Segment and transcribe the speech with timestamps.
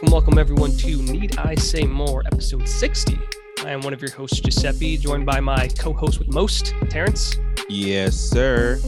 [0.00, 3.18] welcome, welcome everyone to Need I Say More, episode 60.
[3.64, 7.36] I am one of your hosts, Giuseppe, joined by my co host with most, Terrence.
[7.68, 8.78] Yes, sir.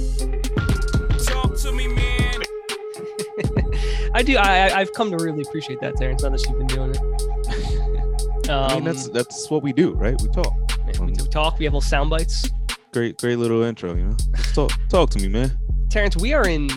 [1.26, 2.42] Talk to me, man.
[4.14, 6.66] I do, I, I- I've come to really appreciate that, Terrence, now that you've been
[6.68, 8.48] doing it.
[8.48, 10.20] Um, I mean, that's that's what we do, right?
[10.20, 10.54] We talk.
[10.92, 12.48] yeah, we do talk, we have little sound bites.
[12.92, 14.16] Great, great little intro, you know.
[14.36, 15.56] Just Talk, talk to me, man.
[15.90, 16.68] Terrence, we are in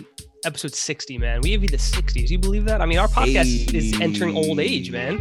[0.46, 1.40] episode 60, man.
[1.40, 2.28] We have hit the 60s.
[2.30, 2.80] You believe that?
[2.80, 5.18] I mean, our podcast is entering old age, man.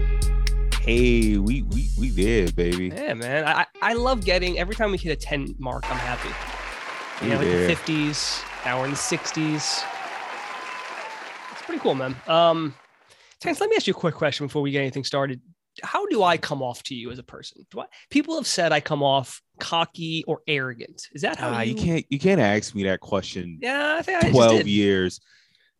[0.81, 2.91] Hey, we we we did, baby.
[2.93, 3.45] Yeah, man.
[3.45, 6.29] I, I love getting every time we hit a 10 mark, I'm happy.
[7.25, 9.83] You know, We like the 50s, now we're in the 60s.
[11.51, 12.15] It's pretty cool, man.
[12.27, 12.73] Um,
[13.39, 15.39] Terrence, let me ask you a quick question before we get anything started.
[15.81, 17.65] How do I come off to you as a person?
[17.71, 21.07] Do I, people have said I come off cocky or arrogant.
[21.13, 23.59] Is that how Ah, you, you can't you can't ask me that question.
[23.61, 25.19] Yeah, I think I Twelve years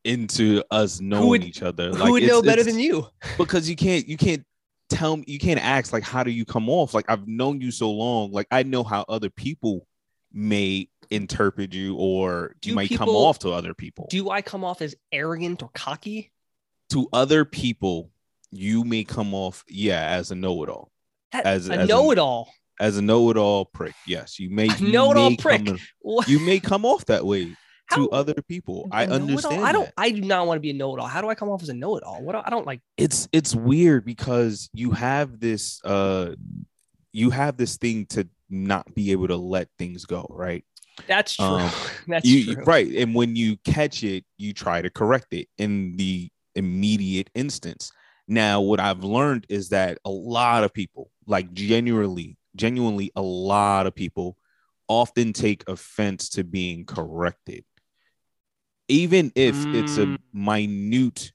[0.04, 3.08] into us knowing would- each other, Who would know better than you?
[3.38, 4.44] because you can't you can't
[4.90, 7.72] tell me you can't ask like how do you come off like i've known you
[7.72, 9.88] so long like i know how other people
[10.32, 14.64] may interpret you or Do you might come off to other people Do I come
[14.64, 16.32] off as arrogant or cocky?
[16.90, 18.12] to other people
[18.56, 20.92] you may come off yeah as a know-it-all
[21.32, 22.50] That, As- a as know-it-all.
[22.80, 25.66] as a know-it-all prick yes you may you know-it-all may prick.
[25.66, 25.80] come-
[26.28, 27.56] you may come off that way
[27.94, 29.86] to other people I understand I don't.
[29.86, 29.94] that.
[29.98, 31.06] I do not want to be a know-it-all.
[31.06, 32.24] How do I come off as a know-it-all?
[32.24, 32.32] What?
[32.34, 32.80] do- I don't like.
[32.98, 36.34] it's it's weird because you have this uh
[37.12, 40.64] you have this thing to not be able to let things go right
[41.08, 41.46] That's true.
[41.46, 41.72] Um,
[42.08, 42.64] That's you true.
[42.64, 47.92] right and when you catch it you try to correct it in the immediate instance
[48.28, 53.86] now what i've learned is that a lot of people like genuinely genuinely a lot
[53.88, 54.38] of people
[54.88, 57.64] often take offense to being corrected
[58.88, 60.20] even if it's a Mm.
[60.34, 61.32] minute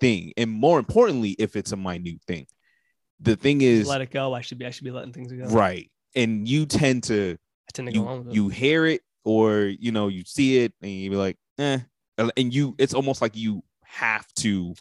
[0.00, 2.46] thing and more importantly if it's a minute thing
[3.20, 4.32] the thing is Just let it go.
[4.32, 4.64] I should be.
[4.64, 5.44] I should be letting things go.
[5.44, 7.36] right and you tend to
[7.68, 8.34] I tend to go along you with it.
[8.36, 11.80] you hear it or you know you see it and you be like eh
[12.36, 14.74] and you it's almost like you have to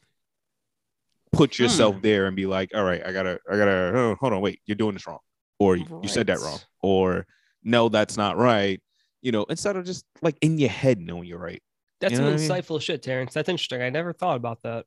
[1.31, 2.01] put yourself Hmm.
[2.01, 4.75] there and be like all right i gotta i gotta oh, hold on wait you're
[4.75, 5.19] doing this wrong
[5.59, 7.25] or you you said that wrong or
[7.63, 8.81] no that's not right
[9.21, 11.61] you know instead of just like in your head knowing you're right
[12.01, 12.49] That's you some know what I mean?
[12.49, 13.33] insightful shit, Terrence.
[13.33, 13.81] That's interesting.
[13.81, 14.85] I never thought about that.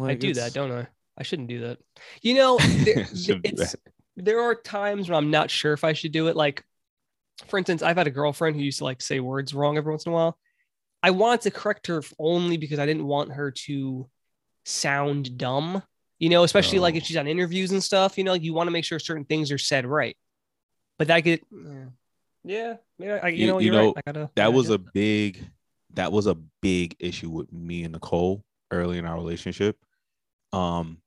[0.00, 0.86] I do it's- that, don't I?
[1.18, 1.78] I shouldn't do that.
[2.22, 3.26] You know, there, it's
[3.72, 3.74] that.
[4.16, 6.36] there are times when I'm not sure if I should do it.
[6.36, 6.62] Like,
[7.48, 10.06] for instance, I've had a girlfriend who used to like say words wrong every once
[10.06, 10.38] in a while.
[11.02, 14.08] I wanted to correct her only because I didn't want her to
[14.66, 15.82] sound dumb.
[16.18, 17.06] You know, especially like if Oh.
[17.06, 18.16] she's on interviews and stuff.
[18.18, 20.16] You know, like you want to make sure certain things are said right.
[20.98, 21.40] But that could,
[22.44, 23.20] yeah, yeah.
[23.22, 24.02] I, you You- know, you you're know, right.
[24.06, 24.30] I gotta.
[24.36, 25.46] that was a big
[25.94, 29.76] that was a big issue with me and Nicole early in our relationship.
[30.52, 30.98] Um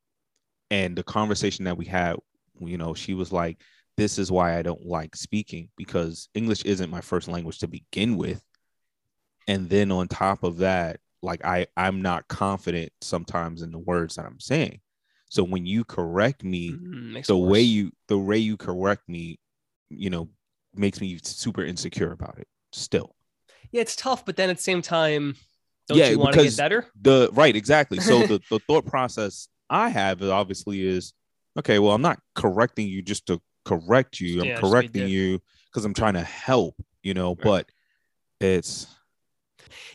[0.72, 2.18] and the conversation that we had,
[2.60, 3.60] you know, she was like,
[3.98, 8.16] This is why I don't like speaking because English isn't my first language to begin
[8.18, 8.44] with.
[9.48, 14.16] And then on top of that, like I, I'm not confident sometimes in the words
[14.16, 14.82] that I'm saying.
[15.30, 19.40] So when you correct me, Mm, the way you the way you correct me,
[19.90, 20.30] you know,
[20.76, 23.16] makes me super insecure about it still.
[23.72, 25.36] yeah, it's tough, but then at the same time,
[25.88, 26.88] don't Yeah, you want to get better?
[27.02, 31.14] the right exactly so the, the thought process i have is obviously is
[31.58, 35.40] okay well i'm not correcting you just to correct you i'm Yeah, correcting you
[35.72, 37.46] because i'm trying to help you know Right.
[37.46, 37.70] but
[38.42, 38.88] it's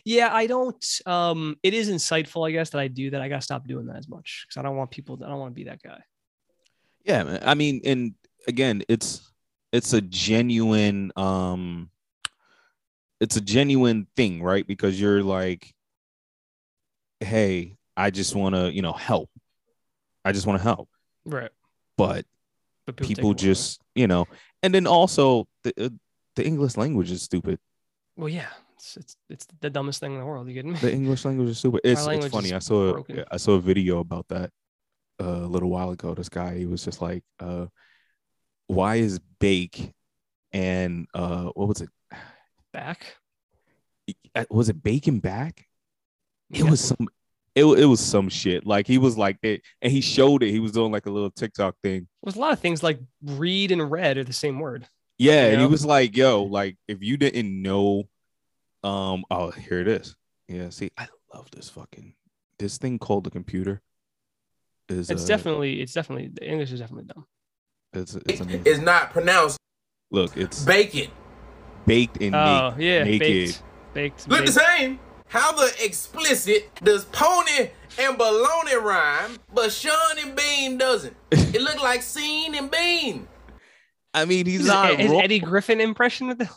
[0.03, 0.83] Yeah, I don't.
[1.05, 3.21] Um, it is insightful, I guess, that I do that.
[3.21, 5.19] I gotta stop doing that as much because I don't want people.
[5.23, 6.01] I don't want to be that guy.
[7.05, 8.13] yeah i mean and
[8.47, 9.31] again it's
[9.71, 11.89] it's a genuine um
[13.21, 15.73] it's a genuine thing right because you're like
[17.19, 19.29] hey i just want to you know help
[20.23, 20.89] i just want to help
[21.25, 21.51] Right.
[21.97, 22.25] but
[22.85, 24.25] But take people just you know
[24.63, 25.89] and then also the uh,
[26.35, 27.59] the english language is stupid
[28.17, 30.47] Well, yeah, it's, it's it's the dumbest thing in the world.
[30.47, 30.79] You kidding me?
[30.79, 33.19] the english language is stupid it's, it's funny i saw broken.
[33.19, 34.51] a, i saw a video about that
[35.21, 37.65] uh, a little while ago this guy he was just like uh
[38.67, 39.93] why is bake
[40.51, 41.89] and uh what was it
[42.73, 43.15] Back.
[44.49, 45.65] Was it bacon back
[46.51, 46.69] it Yeah.
[46.69, 47.07] was some
[47.55, 50.59] it, it was some shit like he was like it and he showed it he
[50.59, 53.89] was doing like a little tiktok thing There's a lot of things like read and
[53.89, 54.85] red are the same word.
[55.17, 58.03] Yeah, You and he was like, "Yo, like if you didn't know,
[58.85, 60.15] um, oh here it is.
[60.47, 62.13] Yeah, see, I love this fucking
[62.59, 63.81] this thing called the computer.
[64.89, 67.25] Is It's uh, definitely it's definitely the English is definitely dumb.
[67.93, 68.41] it's it's.
[68.65, 69.57] It's not pronounced
[70.11, 71.09] look, it's bacon.
[71.87, 72.83] baked in Oh naked.
[72.83, 73.19] yeah, naked.
[73.19, 74.29] baked, baked.
[74.29, 74.99] Look the same.
[75.27, 81.15] How the explicit does pony and baloney rhyme, but Sean and Bean doesn't?
[81.31, 83.27] It look like Scene and Bean.
[84.13, 85.21] I mean, he's Is, not is wrong.
[85.21, 86.49] Eddie Griffin impression of this?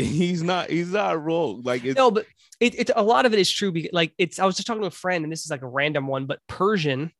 [0.00, 0.70] He's not.
[0.70, 1.62] He's not wrong.
[1.64, 2.26] Like it's No, but
[2.60, 3.72] it, it's a lot of it is true.
[3.72, 5.68] Because, like it's, I was just talking to a friend, and this is like a
[5.68, 7.12] random one, but Persian,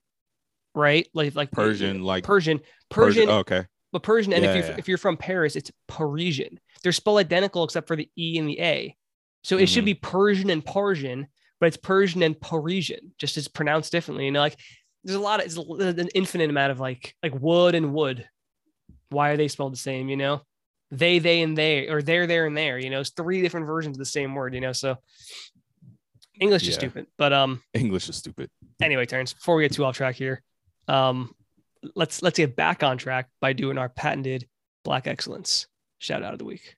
[0.75, 1.09] right?
[1.15, 2.61] Like like Persian, like Persian,
[2.91, 3.65] Persian, oh, okay.
[3.93, 4.32] but Persian.
[4.32, 4.77] And if you're yeah.
[4.79, 6.61] if you're from Paris, it's Parisian.
[6.82, 8.97] They're spelled identical except for the e and the a.
[9.43, 9.87] So it should Mhm.
[9.87, 11.26] be Persian and Parsian,
[11.61, 14.26] but it's Persian and Parisian, just it's pronounced differently.
[14.26, 14.59] You know, like
[15.05, 18.29] there's a lot of it's an infinite amount of like like wood and wood.
[19.09, 20.09] Why are they spelled the same?
[20.09, 20.43] You know,
[20.91, 22.79] they, they, and they, or there, there, and there.
[22.79, 24.55] You know, it's three different versions of the same word.
[24.55, 24.99] You know, so
[26.41, 27.07] English is stupid.
[27.17, 28.51] But um, English is stupid.
[28.83, 30.43] anyway, Terrence, before we get too off track here,
[30.89, 31.35] um,
[31.95, 34.49] let's let's get back on track by doing our patented
[34.85, 35.67] black excellence
[35.99, 36.77] shout out of the week.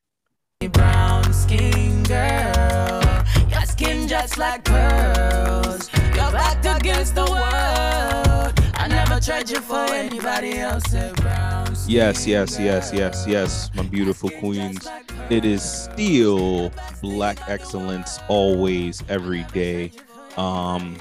[0.73, 3.25] brown skin girl.
[3.49, 5.91] Your skin just like pearls.
[6.15, 8.73] You're back against the world.
[8.75, 10.89] I never trade you for anybody else.
[10.89, 11.62] Brown skin
[11.93, 14.89] Yes, yes, yes, yes, yes, my beautiful queens.
[15.29, 16.73] It is still
[17.03, 19.93] black excellence always, every day.
[20.39, 20.97] Um,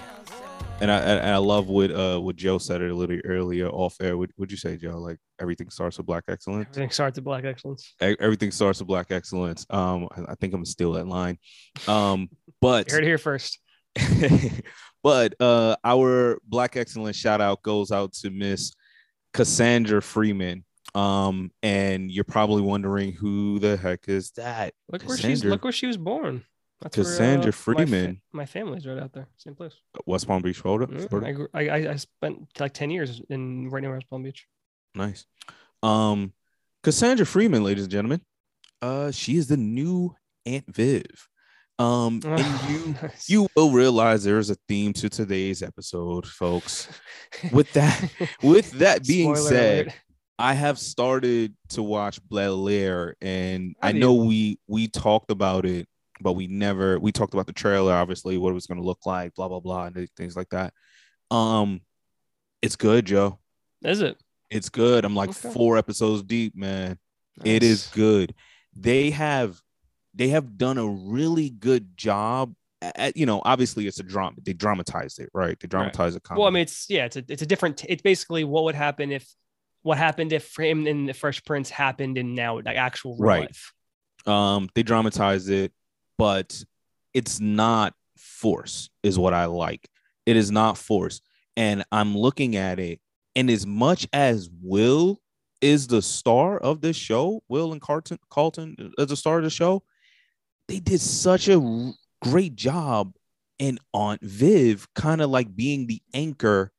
[0.81, 3.95] and I and I love what uh what Joe said it a little earlier off
[4.01, 4.17] air.
[4.17, 4.97] What would you say, Joe?
[4.97, 6.67] Like everything starts with black excellence.
[6.71, 7.95] Everything starts with black excellence.
[8.01, 9.65] Everything starts with black excellence.
[9.69, 11.37] Um, I think I'm steal that line.
[11.87, 12.29] Um,
[12.59, 13.59] but heard here first.
[15.03, 18.73] but uh our black excellence shout out goes out to Miss
[19.31, 20.65] Cassandra Freeman.
[20.93, 24.73] Um, and you're probably wondering who the heck is that?
[24.91, 26.43] Look where she's look where she was born.
[26.81, 28.21] That's where, Cassandra uh, my fa- Freeman.
[28.33, 29.73] My, family's right out there, same place.
[30.05, 30.91] West Palm Beach, Florida.
[30.91, 31.23] Mm?
[31.23, 34.47] I, grew, I I spent like ten years in right near West Palm Beach.
[34.95, 35.25] Nice.
[35.83, 36.33] Um,
[36.83, 38.21] Cassandra Freeman, ladies and gentlemen.
[38.81, 40.15] Uh, she is the new
[40.45, 41.05] Aunt Viv.
[41.79, 43.29] Um, and you Nice.
[43.29, 46.87] you will realize there is a theme to today's episode, folks.
[47.51, 48.11] With that,
[48.43, 49.95] with that being Spoiler said, alert.
[50.41, 52.67] I have started to watch Bel
[53.21, 55.87] and I Have know we we talked about it,
[56.19, 59.05] but we never we talked about the trailer, obviously, what it was going to look
[59.05, 60.73] like, blah blah blah, and things like that.
[61.29, 61.81] Um,
[62.61, 63.39] it's good, Joe.
[63.83, 64.17] is it?
[64.49, 65.05] It's good.
[65.05, 65.51] I'm like Okay.
[65.53, 66.97] four episodes deep, man.
[67.45, 68.33] It is good.
[68.75, 69.61] They have
[70.13, 72.53] they have done a really good job.
[72.81, 74.37] At, you know, obviously it's a drama.
[74.43, 75.57] They dramatized it, right?
[75.59, 76.23] They dramatized it.
[76.31, 77.85] Well, I mean, it's yeah, it's a it's a different.
[77.87, 79.31] It's basically what would happen if
[79.83, 83.41] what happened if him and the Fresh Prince happened in now like actual real Right.
[83.41, 83.73] life.
[84.27, 85.71] um they dramatize it
[86.17, 86.63] but
[87.13, 89.89] it's not force is what i like
[90.27, 91.21] it is not force
[91.57, 92.99] and i'm looking at it
[93.35, 95.19] and as much as will
[95.61, 99.49] is the star of this show will and carlton carlton as the star of the
[99.49, 99.81] show
[100.67, 101.91] they did such a
[102.21, 103.15] great job
[103.57, 106.71] in aunt viv kind of like being the anchor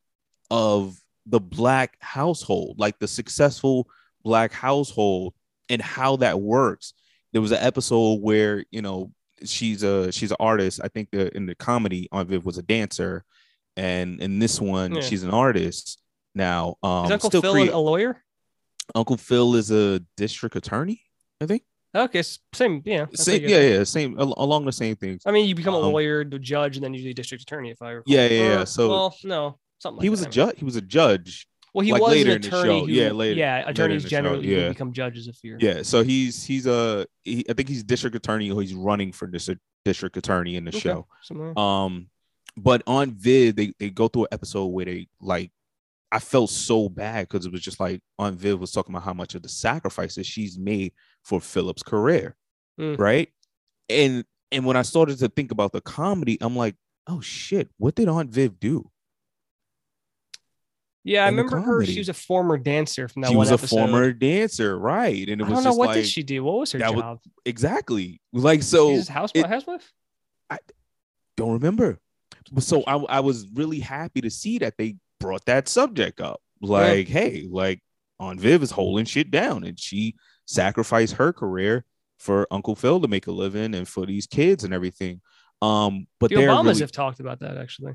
[0.49, 3.89] of the black household like the successful
[4.25, 5.35] black household
[5.69, 6.95] and how that works
[7.33, 9.11] there was an episode where you know
[9.45, 10.81] she's a she's an artist.
[10.85, 13.25] I think the in the comedy Aunt Viv was a dancer,
[13.77, 15.01] and in this one Yeah.
[15.01, 16.01] she's an artist.
[16.35, 18.23] Now, um, Is Uncle still Phil a lawyer?
[18.95, 21.01] Uncle Phil is a district attorney.
[21.41, 21.63] I think.
[21.95, 22.23] Okay,
[22.55, 22.83] same.
[22.85, 23.07] Yeah.
[23.15, 25.23] Same, yeah, yeah, same al- along the same things.
[25.27, 27.71] I mean, you become a Um, lawyer, the judge, and then usually district attorney.
[27.71, 28.15] If I recall.
[28.15, 29.99] Yeah, yeah, yeah, Or- so- well, no, something.
[29.99, 30.55] Like He was that, a judge.
[30.59, 31.47] He was a judge.
[31.75, 32.81] Well, he like, was later an in the attorney.
[32.81, 32.87] show.
[32.87, 34.69] who- Yeah, later- Yeah, attorneys show, generally yeah.
[34.69, 35.59] become judges if you're.
[35.61, 39.27] Yeah, so he's he's a he, I think he's district attorney or he's running for
[39.27, 41.07] district district attorney in the Okay, show.
[41.31, 42.09] like- Um,
[42.57, 45.51] but Aunt Viv, they they go through an episode where they like,
[46.13, 49.15] I felt so bad because it was just like Aunt Viv was talking about how
[49.15, 50.93] much of the sacrifices she's made
[51.25, 52.37] for Philip's career,
[52.79, 52.99] Mm.
[52.99, 53.31] right?
[53.89, 57.95] And and when I started to think about the comedy, I'm like, oh shit, what
[57.95, 58.91] did Aunt Viv do?
[61.05, 61.85] Yeah, I remember her.
[61.85, 63.35] She was a former dancer from that one.
[63.35, 63.77] she was a episode.
[63.77, 65.29] former dancer, right?
[65.29, 66.45] And it I was don't know what like did she do.
[66.45, 67.19] What was her that was- job?
[67.45, 68.91] exactly like so.
[68.95, 69.45] She's housewife.
[69.45, 69.93] it- housewife.
[71.37, 71.99] don't remember.
[72.59, 76.41] So I, I was really happy to see that they brought that subject up.
[76.61, 77.81] Like, hey, like
[78.21, 80.15] Aunt Viv is holding shit down and she
[80.47, 81.85] sacrificed her career
[82.19, 85.21] for Uncle Phil to make a living and for these kids and everything.
[85.61, 87.95] Um, but The Obamas really, have talked about that actually.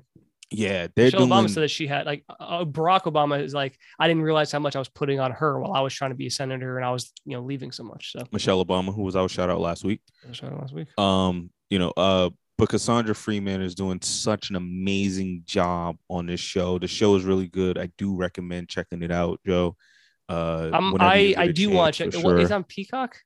[0.49, 3.77] Yeah, they're Michelle doing Obama said that she had like uh, Barack Obama is like
[3.99, 6.15] I didn't realize how much I was putting on her while I was trying to
[6.15, 8.13] be a senator and I was you know leaving so much.
[8.13, 10.01] So Michelle Obama, who was our shout out last week.
[10.27, 10.87] Was trying last week.
[10.97, 16.39] Um, you know, uh, but Cassandra Freeman is doing such an amazing job on this
[16.39, 16.79] show.
[16.79, 17.77] The show is really good.
[17.77, 19.75] I do recommend checking it out, Joe.
[20.29, 22.13] Uh, Um, I I do watch it.
[22.13, 22.39] Sure.
[22.39, 23.17] it on Peacock?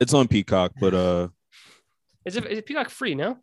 [0.00, 1.28] It's on Peacock, but uh,
[2.24, 3.14] Is it is it Peacock free?
[3.14, 3.38] No.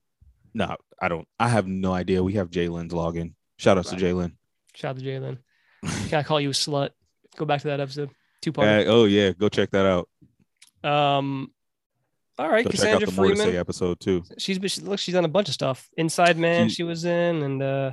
[0.56, 1.28] No, I don't.
[1.40, 2.24] I have no idea.
[2.24, 3.34] We have Jalen's login.
[3.58, 4.00] Shout out Right.
[4.00, 4.32] to Jalen.
[4.74, 5.38] Shout out to Jalen.
[6.10, 6.90] Can I call you a slut?
[7.38, 8.10] Go back to that episode.
[8.42, 8.68] Two part.
[8.68, 10.10] Uh, oh yeah, go check that out.
[10.84, 11.52] Um.
[12.38, 13.60] All right, Go Cassandra the more to say Freeman.
[13.60, 14.24] episode too.
[14.38, 15.00] She's been- she, look.
[15.00, 15.90] She's done a bunch of stuff.
[15.98, 17.92] Inside Man, She- she was in, and uh,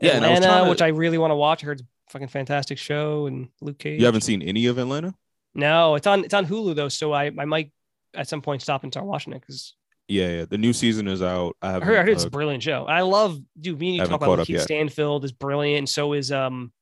[0.00, 1.62] Yeah, and I Atlanta, to- which I really want to watch.
[1.62, 4.00] I heard it's a fucking fantastic show, and Luke Cage.
[4.00, 5.14] You haven't seen any of Atlanta?
[5.54, 7.72] No, it's on it's on Hulu though, so I I might
[8.14, 9.74] at some point stop and start watching it because
[10.08, 10.44] Yeah, yeah.
[10.44, 11.56] The new season is out.
[11.62, 11.82] I I have.
[11.82, 12.84] heard, it's a brilliant show.
[12.84, 13.78] I love dude.
[13.78, 14.60] Me and you talk about Keith.
[14.60, 16.72] Stanfield is brilliant, and so is um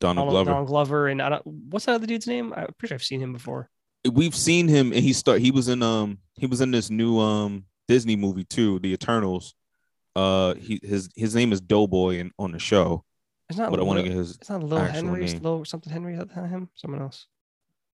[0.00, 0.50] Donald Glover.
[0.50, 2.52] Donald Glover, and I don't what's that other dude's name?
[2.56, 3.68] I'm pretty sure I've seen him before.
[4.10, 5.40] We've seen him, and he start.
[5.40, 6.18] He was in um.
[6.34, 9.54] He was in this new um Disney movie too, The Eternals.
[10.16, 13.04] Uh, he his his name is Doughboy in, on the show,
[13.48, 13.70] It's not.
[13.70, 14.36] but I want to get his.
[14.36, 15.24] It's not Lil Henry.
[15.24, 15.40] It's.
[15.42, 16.14] Lil something Henry.
[16.14, 16.68] Is that him?
[16.74, 17.26] Someone else.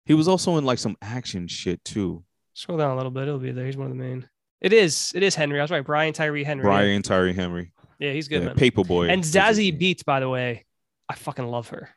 [0.05, 2.23] He was also in like some action shit too.
[2.53, 3.23] Scroll down a little bit.
[3.23, 3.65] It'll be there.
[3.65, 4.27] He's one of the main.
[4.63, 5.11] It is.
[5.13, 5.59] It is Henry.
[5.59, 5.85] I was right.
[5.85, 6.63] Brian Tyree Henry.
[6.63, 8.55] Brian Tyree Henry, Yeah, he's good, yeah, man.
[8.55, 9.77] Paper Boi, and Zazie.
[9.79, 10.65] Beetz, by the way,
[11.09, 11.89] I fucking love her.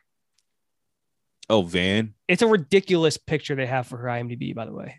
[1.49, 2.13] Oh, Van.
[2.27, 4.97] It's a ridiculous picture they have for her IMDb, by the way.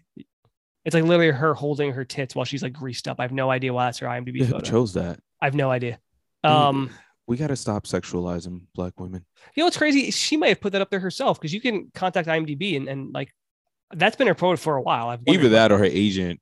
[0.85, 3.21] It's like literally her holding her tits while she's like greased up.
[3.21, 4.61] I have no idea why that's her IMDb Who photo.
[4.65, 5.21] chose that?
[5.43, 5.99] I have no idea.
[6.43, 6.89] Um,
[7.27, 9.27] We got to stop sexualizing black women.
[9.55, 10.11] you know what's crazy?
[10.11, 13.13] She might have put that up there herself because you can contact IMDb and, and
[13.13, 13.35] like
[13.93, 15.09] that's been her photo for a while.
[15.11, 16.41] I've Either that or her agent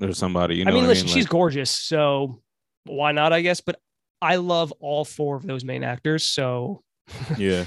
[0.00, 0.56] or somebody.
[0.56, 1.14] You know I mean, listen, I mean?
[1.14, 2.42] she's Like, gorgeous, so
[2.84, 3.32] why not?
[3.32, 3.60] I guess.
[3.60, 3.78] But
[4.22, 6.24] I love all four of those main actors.
[6.28, 6.82] So
[7.38, 7.64] yeah.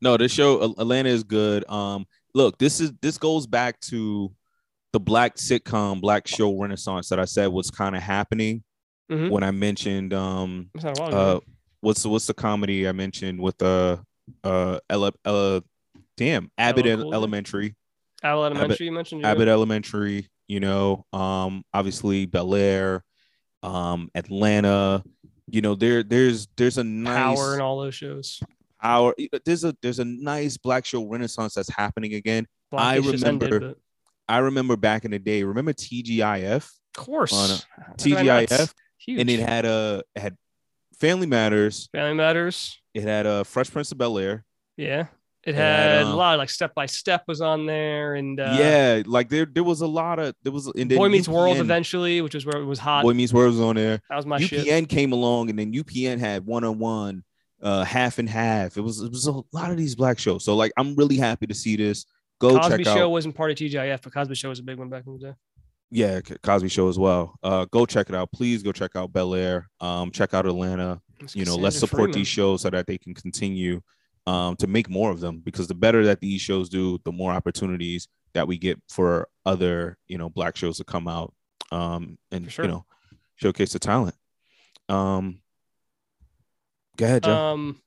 [0.00, 1.68] No, this show Atlanta is good.
[1.68, 4.32] Um, look, this is this goes back to
[4.92, 8.62] the black sitcom, black show renaissance that I said was kind of happening
[9.10, 9.30] Mhm.
[9.30, 11.18] when I mentioned um it's not a while ago.
[11.18, 11.40] uh
[11.80, 13.96] what's the what's the comedy I mentioned with uh
[14.44, 15.62] uh Ella Ella
[16.18, 17.10] damn Abbott Ella?
[17.14, 17.74] Elementary.
[18.22, 19.22] Owl Elementary, you mentioned.
[19.22, 19.30] yeah.
[19.30, 23.04] Abbott Elementary, you know, um, obviously Bel Air,
[23.62, 25.04] um, Atlanta,
[25.50, 28.40] you know, there there's there's a nice Power and all those shows.
[28.80, 29.14] power.
[29.44, 32.46] There's a there's a nice black show renaissance that's happening again.
[32.72, 33.78] I just ended, remember but-
[34.30, 35.42] I remember back in the day.
[35.42, 36.56] Remember TGIF,
[36.96, 37.98] of course, a- I not?
[37.98, 39.20] TGIF, Huge.
[39.20, 40.36] and it had a it had
[41.00, 41.88] Family Matters.
[41.92, 42.78] Family Matters.
[42.92, 44.44] It had a Fresh Prince of Bel Air.
[44.76, 45.06] Yeah,
[45.48, 48.38] it had had, a um, lot of like Step by Step was on there, and
[48.38, 50.66] uh, yeah, like there there was a lot of there was.
[50.66, 53.02] And Boy Meets World eventually, which was where it was hot.
[53.02, 54.00] Boy Meets World was on there.
[54.10, 54.66] that was my shit.
[54.66, 54.88] UPN shit.
[54.90, 57.24] came along, and then UPN had one on one,
[57.62, 58.76] uh, half and half.
[58.76, 60.44] It was it was a lot of these black shows.
[60.44, 62.04] So like, I'm really happy to see this.
[62.38, 64.90] Go Cosby Show out, wasn't part of TGIF, but Cosby Show was a big one
[64.90, 65.34] back in the day.
[65.90, 67.36] yeah, Cosby Show as well.
[67.42, 68.30] Uh, go check it out.
[68.32, 69.68] Please go check out Bel Air.
[69.80, 71.00] Um, check out Atlanta.
[71.20, 72.18] It's You know, let's support Freeman.
[72.18, 73.80] these shows so that they can continue
[74.28, 75.40] um to make more of them.
[75.44, 79.96] Because the better that these shows do, the more opportunities that we get for other
[80.06, 81.32] you know black shows to come out
[81.72, 82.64] um and sure.
[82.64, 82.84] you know
[83.36, 84.14] showcase the talent.
[84.88, 85.40] Um,
[86.96, 87.34] go ahead, Joe.
[87.34, 87.80] Um,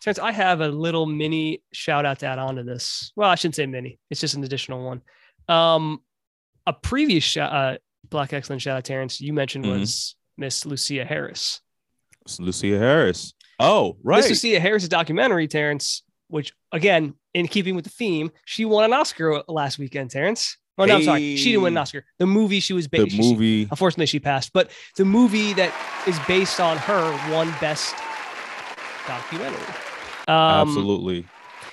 [0.00, 3.12] since I have a little mini shout out to add on to this.
[3.16, 3.98] Well, I shouldn't say mini.
[4.10, 5.02] It's just an additional one.
[5.48, 6.00] Um,
[6.66, 7.78] a previous shout, uh,
[8.10, 9.80] Black Excellent shout out, Terrence, you mentioned Mhm.
[9.80, 11.60] was Miss Lusia Harris.
[12.22, 13.34] It's Lusia Harris.
[13.58, 14.18] Oh, right.
[14.28, 18.92] Miss Lusia Harris' documentary, Terrence, which again, in keeping with the theme, she won an
[18.92, 20.56] Oscar last weekend, Terrence.
[20.80, 21.34] Oh, no, I'm sorry.
[21.36, 22.04] She didn't win an Oscar.
[22.18, 23.16] The movie she was based.
[23.16, 23.62] the movie.
[23.68, 25.74] Unfortunately, she passed, but the movie that
[26.06, 27.96] is based on her won Best
[29.06, 29.60] Documentary.
[30.28, 31.26] Um, Absolutely.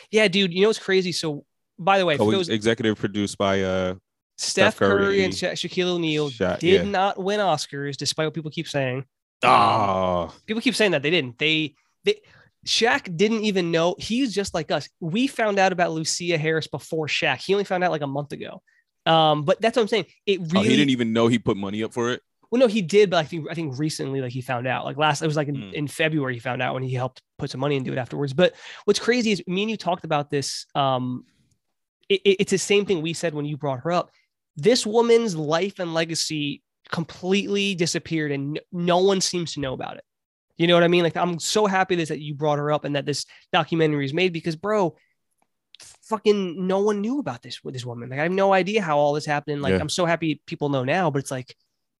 [0.09, 0.53] Yeah, dude.
[0.53, 1.11] You know what's crazy?
[1.11, 1.45] So,
[1.77, 3.95] by the way, Oh, those executive produced by uh
[4.37, 6.89] Steph Steph Curry Curry and Sha- Shaquille O'Neal Sha- did yeah.
[6.89, 9.05] not win Oscars, despite what people keep saying.
[9.43, 11.37] Ah People keep saying that they didn't.
[11.37, 12.21] They they
[12.65, 13.95] Shaq didn't even know.
[13.99, 14.89] He's just like us.
[14.99, 17.37] We found out about Lusia Harris before Shaq.
[17.45, 18.61] He only found out like a month ago.
[19.05, 20.05] Um, but that's what I'm saying.
[20.25, 22.21] It oh, really he didn't even know he put money up for it.
[22.49, 24.83] Well, no, he did, but I think I think recently, like he found out.
[24.85, 25.73] Like last, it was like in, Mm.
[25.73, 28.33] in February, he found out when he helped put some money into it afterwards.
[28.33, 30.65] But what's crazy is me and you talked about this.
[30.73, 31.25] Um,
[32.09, 34.09] it, it- it's the same thing we said when you brought her up.
[34.55, 40.03] This woman's life and legacy completely disappeared, and no one seems to know about it.
[40.57, 41.03] You know what I mean?
[41.03, 44.13] Like I'm so happy that, that you brought her up and that this documentary is
[44.13, 44.95] made because, bro,
[46.03, 48.09] fucking no one knew about this with this woman.
[48.09, 49.61] Like I have no idea how all this happened.
[49.61, 49.79] Like Yeah.
[49.81, 51.53] I'm so happy people know now, but it's like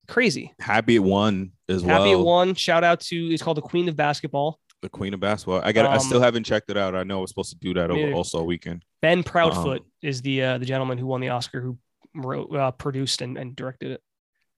[0.08, 0.54] crazy.
[0.58, 2.20] Happy it won as Happy well.
[2.20, 2.54] it won.
[2.54, 4.58] Shout out to it's called the Queen of Basketball.
[4.82, 5.60] The Queen of Basketball.
[5.64, 5.86] I got.
[5.86, 6.94] I Um, still haven't checked it out.
[6.94, 8.84] I know I was supposed to do that over also weekend.
[9.02, 11.78] Ben Proudfoot Um, is the uh, the gentleman who won the Oscar, who
[12.14, 14.02] wrote, uh, produced, and, and directed it.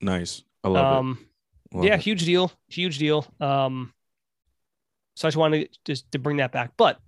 [0.01, 0.43] Nice.
[0.63, 1.77] I love um, it.
[1.77, 2.01] Love yeah, it.
[2.01, 3.27] huge deal, huge deal.
[3.41, 3.93] Um,
[5.17, 6.73] so I just wanted to, just to bring that back.
[6.77, 6.99] But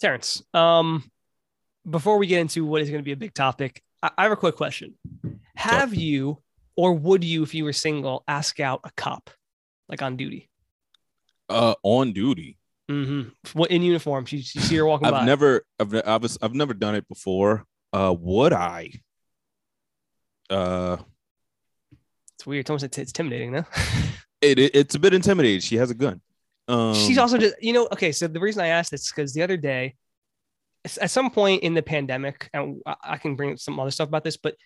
[0.00, 1.10] Terrence, um,
[1.88, 4.32] before we get into what is going to be a big topic, I, I have
[4.32, 4.94] a quick question.
[5.54, 6.42] Have you
[6.76, 9.30] or would you, if you were single, ask out a cop,
[9.88, 10.48] like on duty?
[11.48, 12.56] Uh, on duty.
[12.90, 13.28] Mm-hmm.
[13.52, 15.24] What In uniform, you, you see her walking I've by.
[15.26, 17.64] never, I've, ne- I've, I've never done it before.
[17.92, 18.90] Uh, would I?
[20.48, 20.96] Uh,
[22.40, 22.60] it's weird.
[22.60, 23.66] It's almost it's intimidating, though.
[24.40, 25.60] it, it it's a bit intimidating.
[25.60, 26.22] She has a gun.
[26.68, 28.12] Um, She's also just, you know, okay.
[28.12, 29.94] So the reason I asked this because the other day,
[31.00, 34.08] at some point in the pandemic, and I- I can bring up some other stuff
[34.08, 34.56] about this, but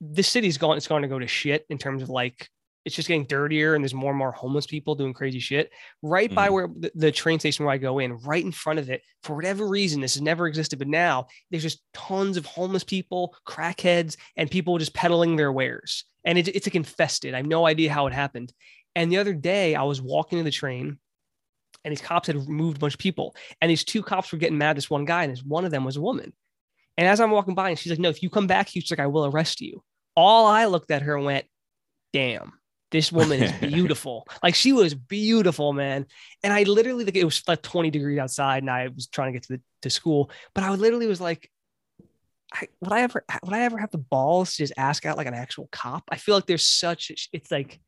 [0.00, 2.48] the city's gone, it's going to go to shit in terms of like,
[2.88, 5.70] it's just getting dirtier and there's more and more homeless people doing crazy shit.
[6.02, 6.52] Right by Mhm.
[6.52, 9.36] where the, the train station where I go in, right in front of it, for
[9.36, 14.16] whatever reason, this has never existed, but now there's just tons of homeless people, crackheads,
[14.36, 16.04] and people just peddling their wares.
[16.24, 17.34] And it, it's like infested.
[17.34, 18.52] I have no idea how it happened.
[18.96, 20.98] And the other day, I was walking to the train
[21.84, 23.36] and these cops had moved a bunch of people.
[23.60, 25.70] And these two cops were getting mad at this one guy, and this one of
[25.70, 26.32] them was a woman.
[26.96, 28.98] And as I'm walking by, and she's like, "No, if you come back, she's like,
[28.98, 29.84] I will arrest you."
[30.16, 31.46] All I looked at her and went,
[32.12, 32.52] "Damn,
[32.90, 34.26] this woman is beautiful.
[34.42, 36.06] like she was beautiful, man."
[36.42, 39.32] And I literally like it was like 20 degrees outside, and I was trying to
[39.32, 41.50] get to the to school, but I literally was like.
[42.50, 45.26] I, would I ever would I ever have the balls to just ask out like
[45.26, 46.04] an actual cop?
[46.08, 47.78] I feel like there's such it's like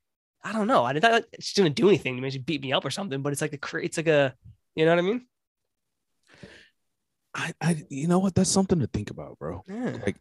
[0.45, 0.85] I don't know.
[0.85, 2.29] I did not she's gonna do anything to me.
[2.29, 4.35] She beat me up or something, but it's like a cra- it's like a
[4.75, 5.27] you know what I mean?
[7.35, 8.35] I, I, you know what?
[8.35, 9.63] That's something to think about, bro.
[9.69, 9.97] Yeah.
[10.05, 10.17] Like,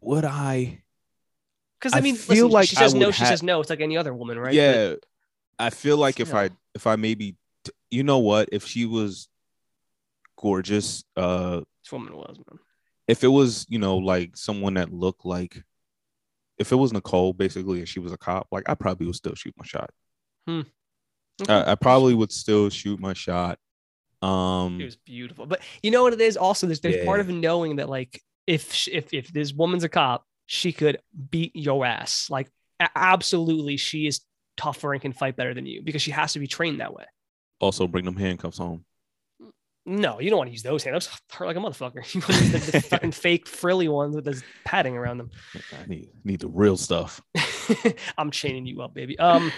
[0.00, 0.82] would I?
[1.78, 3.10] Because I I mean, feel listen, like she says no.
[3.10, 3.60] She ha- says no.
[3.60, 4.46] It's like any other woman, right?
[4.48, 4.94] But Yeah,
[5.58, 9.28] I feel like if I if I maybe t- you know what if she was
[10.38, 12.58] gorgeous, uh, this woman was man.
[13.08, 15.62] if it was you know like someone that looked like
[16.58, 19.34] if it was Nicole basically and she was a cop, like I probably would still
[19.34, 19.90] shoot my shot.
[20.48, 21.52] Okay.
[21.52, 23.58] I, I probably would still shoot my shot.
[24.22, 26.36] Um, It was beautiful, but you know what it is.
[26.36, 30.25] Also, there's there's part of knowing that like if if if this woman's a cop,
[30.46, 30.98] she could
[31.30, 32.28] beat your ass.
[32.30, 32.48] Like
[32.94, 34.20] absolutely, she is
[34.56, 37.04] tougher and can fight better than you because she has to be trained that way.
[37.60, 38.84] also bring them handcuffs home.
[39.88, 41.20] No, you don't want to use those handcuffs.
[41.32, 42.12] Hurt like a motherfucker.
[42.12, 45.30] You want to use the, the fucking fake frilly ones with this padding around them.
[45.54, 47.20] I need need the real stuff.
[48.18, 49.18] I'm chaining you up, baby.
[49.18, 49.52] Um.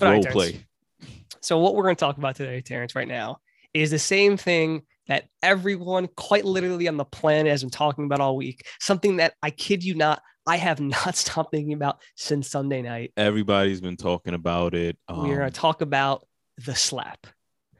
[0.00, 0.66] Role right, play.
[1.42, 3.38] So what we're going to talk about today, Terrence, right now,
[3.74, 8.20] is the same thing that everyone, quite literally on the planet, has been talking about
[8.20, 8.66] all week.
[8.80, 13.12] Something that I kid you not, I have not stopped thinking about since Sunday night.
[13.16, 14.96] Everybody's been talking about it.
[15.08, 16.26] Um, We're going to talk about
[16.64, 17.26] the slap.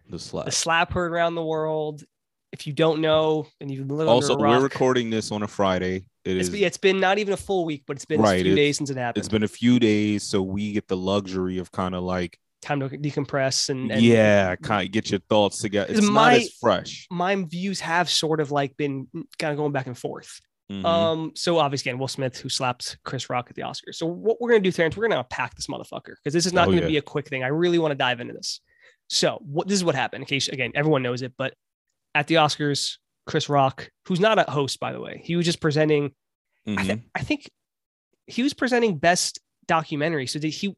[0.08, 0.46] the slap.
[0.46, 2.04] The slap heard around the world.
[2.52, 5.48] If you don't know, and you've lived Also, under a we're recording this on a
[5.48, 6.06] Friday.
[6.24, 6.50] It it's, is.
[6.50, 8.88] been- it's been not even a full week, but it's been a few days since
[8.88, 9.18] it happened.
[9.20, 12.80] It's been a few days, so we get the luxury of kind of like, time
[12.80, 15.88] to decompress and, and yeah, kind of get your thoughts together.
[15.90, 17.06] It's Is not my- as fresh.
[17.10, 19.06] my views have sort of like been
[19.38, 20.40] kind of going back and forth.
[20.70, 20.84] Mhm.
[20.84, 23.94] Um, so obviously, again, Will Smith who slapped Chris Rock at the Oscars.
[23.94, 26.66] So what we're gonna do, Terrence, we're gonna unpack this motherfucker because this is not
[26.66, 26.88] Oh, gonna yeah.
[26.88, 27.44] be a quick thing.
[27.44, 28.60] I really want to dive into this.
[29.08, 30.22] So what this is what happened.
[30.22, 31.54] In case again, everyone knows it, but
[32.16, 35.60] at the Oscars, Chris Rock, who's not a host by the way, he was just
[35.60, 36.12] presenting.
[36.66, 36.86] I, Mhm.
[36.86, 37.48] th- I think
[38.26, 40.26] he was presenting best documentary.
[40.26, 40.74] So did he?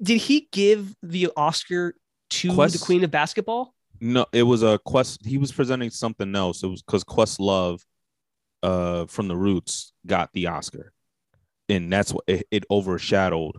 [0.00, 1.94] Did he give the Oscar
[2.30, 3.74] to Quest- the Queen of Basketball?
[4.00, 5.24] No, it was a quest.
[5.24, 6.62] He was presenting something else.
[6.62, 7.82] It was because Questlove,
[8.62, 10.92] uh, from the Roots, got the Oscar,
[11.68, 13.56] and that's what it, it overshadowed.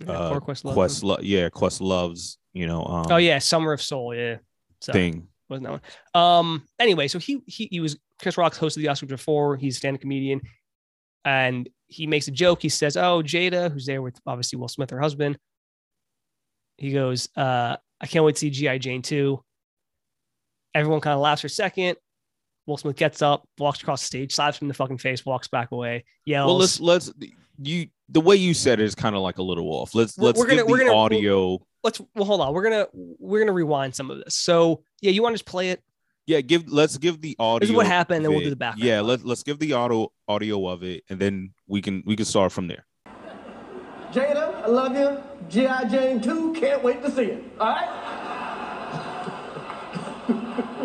[0.00, 0.74] Yeah, Uh, poor Questlove.
[0.74, 4.14] Questlove, yeah, Questlove's, you know, um, Oh yeah, Summer of Soul.
[4.14, 4.38] Yeah.
[4.80, 5.28] So, thing.
[5.48, 5.80] wasn't that
[6.14, 6.22] one.
[6.22, 6.66] Um.
[6.80, 9.56] Anyway, so he he he was Chris Rock's hosted the Oscars before.
[9.56, 10.40] He's a stand-up comedian,
[11.24, 12.60] and he makes a joke.
[12.60, 15.38] He says, "Oh, Jada, who's there with obviously Will Smith, her husband."
[16.78, 19.42] He goes, uh, "I can't wait to see GI Jane 2.
[20.74, 21.96] Everyone kind of laughs for a second.
[22.66, 25.48] Will Smith gets up, walks across the stage, slaps him in the fucking face, walks
[25.48, 26.48] back away, yells.
[26.48, 27.12] Well, let's let's
[27.62, 29.94] you the way you said it is kind of like a little off.
[29.94, 31.58] Let's let's we're gonna- give we're the gonna- audio.
[31.84, 32.52] let's well hold on.
[32.52, 34.34] We're gonna we're gonna rewind some of this.
[34.34, 35.82] So yeah, you want to just play it?
[36.26, 37.60] Yeah, give let's give the audio.
[37.60, 38.84] This is what happened, and of we'll do the background.
[38.84, 42.24] Yeah, let's let's give the audio audio of it, and then we can we can
[42.26, 42.84] start from there.
[44.12, 45.22] Jada, I love you.
[45.48, 45.84] G.I.
[45.84, 47.44] Jane 2, can't wait to see it.
[47.60, 47.88] All right?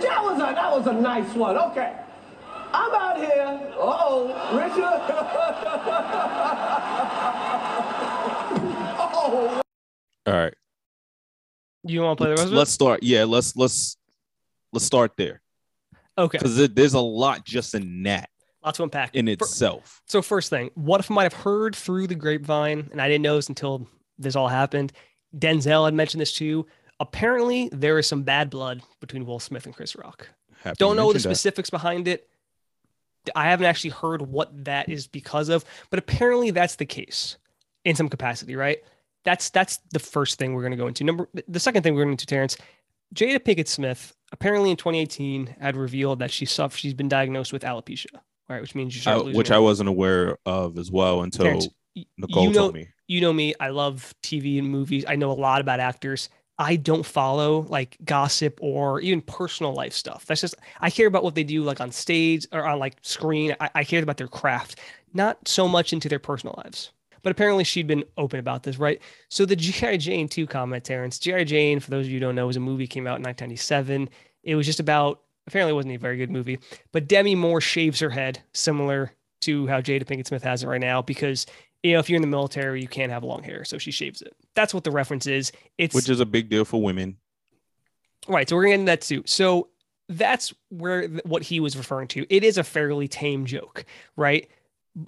[0.00, 1.56] That, was a, that was a nice one.
[1.56, 1.94] Okay.
[2.72, 3.60] I'm out here.
[3.78, 5.00] Uh-oh, Richard.
[8.98, 9.62] oh,
[10.26, 10.54] All right,
[11.84, 12.56] You want to play the rest of it?
[12.56, 13.02] let's start.
[13.02, 13.96] Yeah, let's let's
[14.72, 15.42] let's start there
[16.18, 18.29] Okay, because there's a lot just in that
[18.64, 19.14] lots to unpack.
[19.14, 20.02] in itself.
[20.06, 23.22] So first thing, what if I might have heard through the grapevine, and I didn't
[23.22, 23.86] know this until
[24.18, 24.92] this all happened?
[25.36, 26.66] Denzel had mentioned this too.
[26.98, 30.28] Apparently, there is some bad blood between Will Smith and Chris Rock.
[30.62, 31.36] Happy Don't know the mentioned that.
[31.36, 32.28] specifics behind it.
[33.34, 37.36] I haven't actually heard what that is because of, but apparently that's the case
[37.84, 38.78] in some capacity, right?
[39.24, 41.04] That's that's the first thing we're going to go into.
[41.04, 42.56] Number the second thing we're going to Terrence,
[43.14, 47.62] Jada Pinkett Smith apparently in 2018 had revealed that she suffered she's been diagnosed with
[47.62, 48.06] alopecia,
[48.50, 48.60] right?
[48.60, 49.56] Which means you I- start losing which hair.
[49.56, 51.68] I wasn't aware of as well until Terrence,
[52.18, 52.88] Nicole you know, told me.
[53.06, 53.54] you know me.
[53.60, 55.04] I love TV and movies.
[55.08, 56.28] I know a lot about actors.
[56.58, 60.26] I don't follow like gossip or even personal life stuff.
[60.26, 63.56] That's just I care about what they do like on stage or on like screen.
[63.60, 64.78] I, I care about their craft,
[65.14, 66.92] not so much into their personal lives.
[67.22, 69.00] But apparently she'd been open about this, right?
[69.28, 69.98] So the G.I.
[69.98, 71.18] Jane 2 comment, Terrence.
[71.18, 71.44] G.I.
[71.44, 74.08] Jane, for those of you who don't know, was a movie came out in 1997.
[74.42, 76.58] It was just about apparently it wasn't a very good movie,
[76.92, 80.80] but Demi Moore shaves her head, similar to how Jada Pinkett Smith has it right
[80.80, 81.46] now, because
[81.82, 83.64] you know, if you're in the military, you can't have long hair.
[83.64, 84.34] So she shaves it.
[84.54, 85.50] That's what the reference is.
[85.78, 87.16] It's Which is a big deal for women.
[88.28, 88.48] right.
[88.48, 89.22] So we're gonna getting that too.
[89.26, 89.68] So
[90.08, 92.26] that's where what he was referring to.
[92.28, 93.84] It is a fairly tame joke,
[94.16, 94.48] right?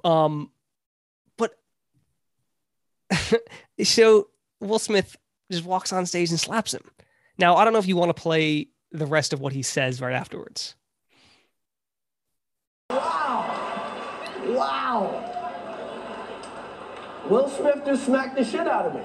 [0.02, 0.50] Um,
[1.36, 1.58] but
[3.82, 4.28] so
[4.60, 5.16] Will Smith
[5.50, 6.90] just walks on stage and slaps him.
[7.36, 10.00] Now I don't know if you want to play the rest of what he says
[10.00, 10.74] right afterwards.
[12.90, 13.92] Wow.
[14.48, 15.28] Wow.
[17.28, 19.00] Will Smith just smacked the shit out of me.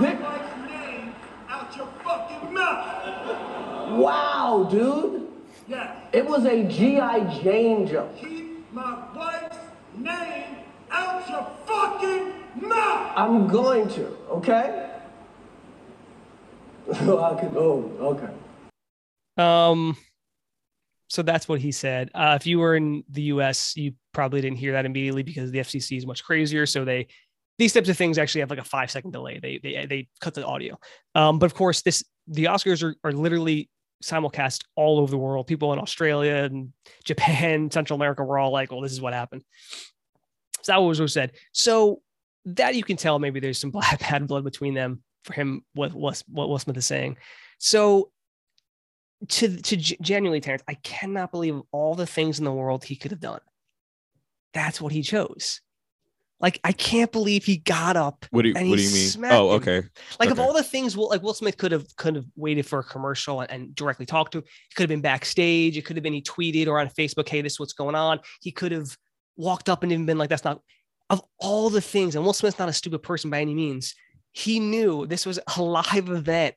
[0.00, 1.14] Nick- wife's name
[1.48, 3.98] out your fucking mouth.
[3.98, 5.26] Wow, dude.
[5.66, 5.96] Yeah.
[6.12, 7.40] It was a G.I.
[7.42, 8.16] Jane joke.
[8.18, 9.56] Keep my wife's
[9.96, 10.56] name
[10.90, 13.12] out your fucking mouth.
[13.16, 14.90] I'm going to, okay?
[16.94, 18.32] I could, oh, okay.
[19.36, 19.96] Um,
[21.08, 22.10] so that's what he said.
[22.14, 25.58] Uh, if you were in the U.S., you probably didn't hear that immediately because the
[25.58, 26.66] FCC is much crazier.
[26.66, 27.08] So they
[27.58, 29.38] these types of things actually have like a five second delay.
[29.38, 30.78] They they they cut the audio.
[31.14, 33.68] Um, but of course, this the Oscars are are literally
[34.02, 35.46] simulcast all over the world.
[35.46, 36.72] People in Australia and
[37.04, 39.42] Japan, Central America were all like, "Well, this is what happened."
[40.62, 41.32] So that was what was said.
[41.52, 42.02] So
[42.44, 45.64] that you can tell maybe there's some bad bad blood between them for him.
[45.74, 47.16] What what what Will Smith is saying.
[47.58, 48.10] So
[49.28, 53.10] to to genuinely Terrence, I cannot believe all the things in the world he could
[53.10, 53.40] have done.
[54.54, 55.60] That's what he chose.
[56.40, 58.24] Like I can't believe he got up.
[58.30, 59.30] What do you, And what do you mean?
[59.30, 59.60] Oh, him.
[59.60, 59.82] okay.
[60.18, 62.78] Like of all the things, Will, like Will Smith could have could have waited for
[62.78, 64.38] a commercial and, and directly talked to.
[64.38, 64.44] Him.
[64.44, 65.76] He could have been backstage.
[65.76, 68.20] It could have been he tweeted or on Facebook, "Hey, this is what's going on."
[68.40, 68.96] He could have
[69.36, 70.62] walked up and even been like, "That's not."
[71.10, 73.94] Of all the things, and Will Smith's not a stupid person by any means.
[74.32, 76.54] He knew this was a live event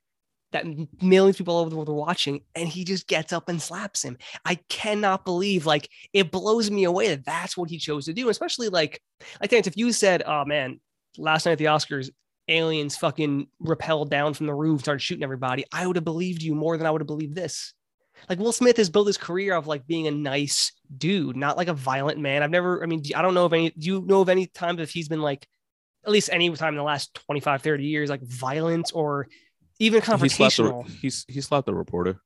[0.52, 0.66] that
[1.02, 3.62] millions of people all over the world were watching, and he just gets up and
[3.62, 4.18] slaps him.
[4.46, 8.30] I cannot believe, like, it blows me away that that's what he chose to do.
[8.30, 9.02] Especially like,
[9.42, 10.80] like Terrence, if you said, "Oh man,
[11.18, 12.12] last night at the Oscars,
[12.48, 16.54] aliens fucking rappelled down from the roof, started shooting everybody," I would have believed you
[16.54, 17.74] more than I would have believed this.
[18.30, 21.68] Like Will Smith has built his career of like being a nice dude, not like
[21.68, 22.44] a violent man.
[22.44, 24.80] I've never, I mean, I don't know of any, do you know of any times
[24.80, 25.48] if he's been like,
[26.06, 29.28] at least any time in the last 25, 30 years, like violence or
[29.80, 31.24] even He slapped, the, confrontational?
[31.30, 32.20] he slapped the reporter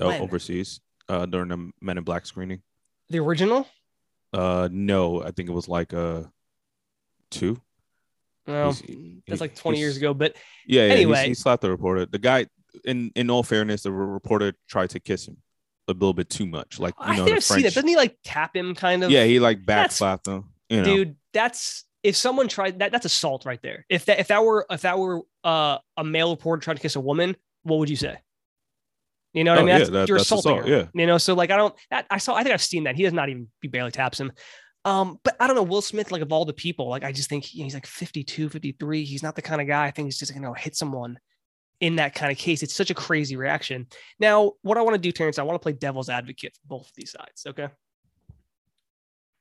[0.00, 2.62] uh, overseas uh, during the Men in Black screening.
[3.10, 3.66] The original?
[4.32, 6.22] Uh, no, I think it was like uh,
[7.30, 7.60] two.
[8.46, 10.92] Well, He's- that's like 20 years ago, but Yeah, yeah.
[10.94, 11.22] Anyway.
[11.22, 12.06] he, he slapped the reporter.
[12.06, 12.46] The guy,
[12.84, 15.36] in in all fairness, the reporter tried to kiss him
[15.88, 16.78] a little bit too much.
[16.78, 17.74] Like you I know, think the I've seen it.
[17.74, 19.10] Doesn't he like tap him kind of?
[19.10, 20.44] Yeah, he like backslapped him.
[20.70, 23.84] You know, dude that's if someone tried that that's assault right there.
[23.88, 26.96] If that if that were if that were uh, a male reporter trying to kiss
[26.96, 28.16] a woman what would you say?
[29.34, 29.68] You know what Oh, i mean?
[29.72, 30.76] yeah, that's, that- you're that's assaulting assault, her.
[30.76, 30.86] yeah.
[31.00, 32.96] you know so like i don't that i saw i think i've seen that.
[32.96, 34.32] He does not even he barely taps him.
[34.86, 37.28] Um but i don't know will smith like of all the people like i just
[37.28, 40.06] think you know, he's like 52 53 he's not the kind of guy i think
[40.06, 41.18] he's just gonna hit someone
[41.80, 42.64] in that kind of case.
[42.64, 43.86] It's such a crazy reaction.
[44.18, 46.86] Now what i want to do terrence i want to play devil's advocate for both
[46.86, 47.68] of these sides okay?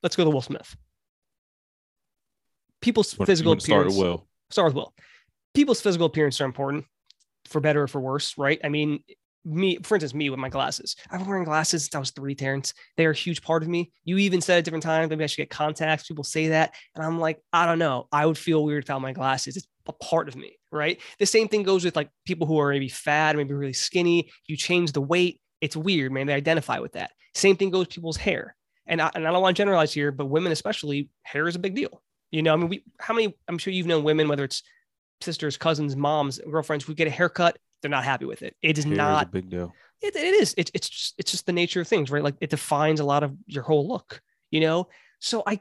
[0.04, 0.76] Let's go to will smith
[2.82, 4.28] people's When- physical when it started appearance well.
[4.52, 4.94] start with Will.
[5.54, 6.86] People's physical appearance are important,
[7.46, 8.60] for better or for worse, right?
[8.64, 9.04] I mean,
[9.46, 10.96] me, for instance, me with my glasses.
[11.10, 12.74] I've been wearing glasses since I was three, Terrence.
[12.98, 13.92] They are a huge part of me.
[14.04, 16.06] You even said at different times, maybe I should get contacts.
[16.08, 16.74] People say that.
[16.96, 18.08] And I'm like, I don't know.
[18.12, 19.56] I would feel weird without my glasses.
[19.56, 21.00] It's a part of me, right?
[21.18, 24.30] The same thing goes with like people who are maybe fat, maybe really skinny.
[24.48, 25.40] You change the weight.
[25.62, 26.28] It's weird, man.
[26.28, 27.12] They identify with that.
[27.34, 28.54] Same thing goes with people's hair.
[28.86, 31.60] And I, and I don't want to generalize here, but women especially, hair is a
[31.60, 32.02] big deal.
[32.32, 33.36] You know, I mean, we how many?
[33.48, 34.64] I'm sure you've known women, whether it's
[35.22, 38.56] sisters, cousins, moms, girlfriends, who get a haircut, they're not happy with it.
[38.62, 39.32] It is Hair is a not.
[39.32, 39.74] big deal.
[40.02, 40.54] It, it is.
[40.58, 42.24] It, it's just, it's just the nature of things, right?
[42.24, 44.22] Like it defines a lot of your whole look.
[44.52, 44.90] You know.
[45.20, 45.60] So I,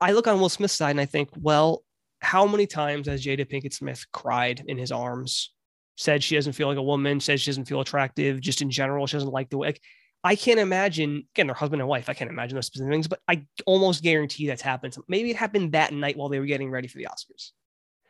[0.00, 1.82] I look on Will Smith's side and I think, well,
[2.20, 5.52] how many times has Jada Pinkett Smith cried in his arms,
[5.96, 9.06] said she doesn't feel like a woman, says she doesn't feel attractive, just in general,
[9.06, 9.68] she doesn't like the way.
[9.68, 9.82] Like,
[10.28, 12.10] I can't imagine again they're husband and wife.
[12.10, 14.94] I can't imagine those specific things, but I almost guarantee that's happened.
[15.08, 17.52] Maybe it happened that night while they were getting ready for the Oscars.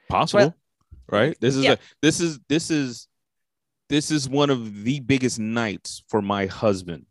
[0.08, 0.52] Possible,
[1.08, 1.36] right?
[1.40, 1.72] This is Yeah.
[1.74, 3.06] a this is this is
[3.88, 7.06] this is one of the biggest nights for my husband.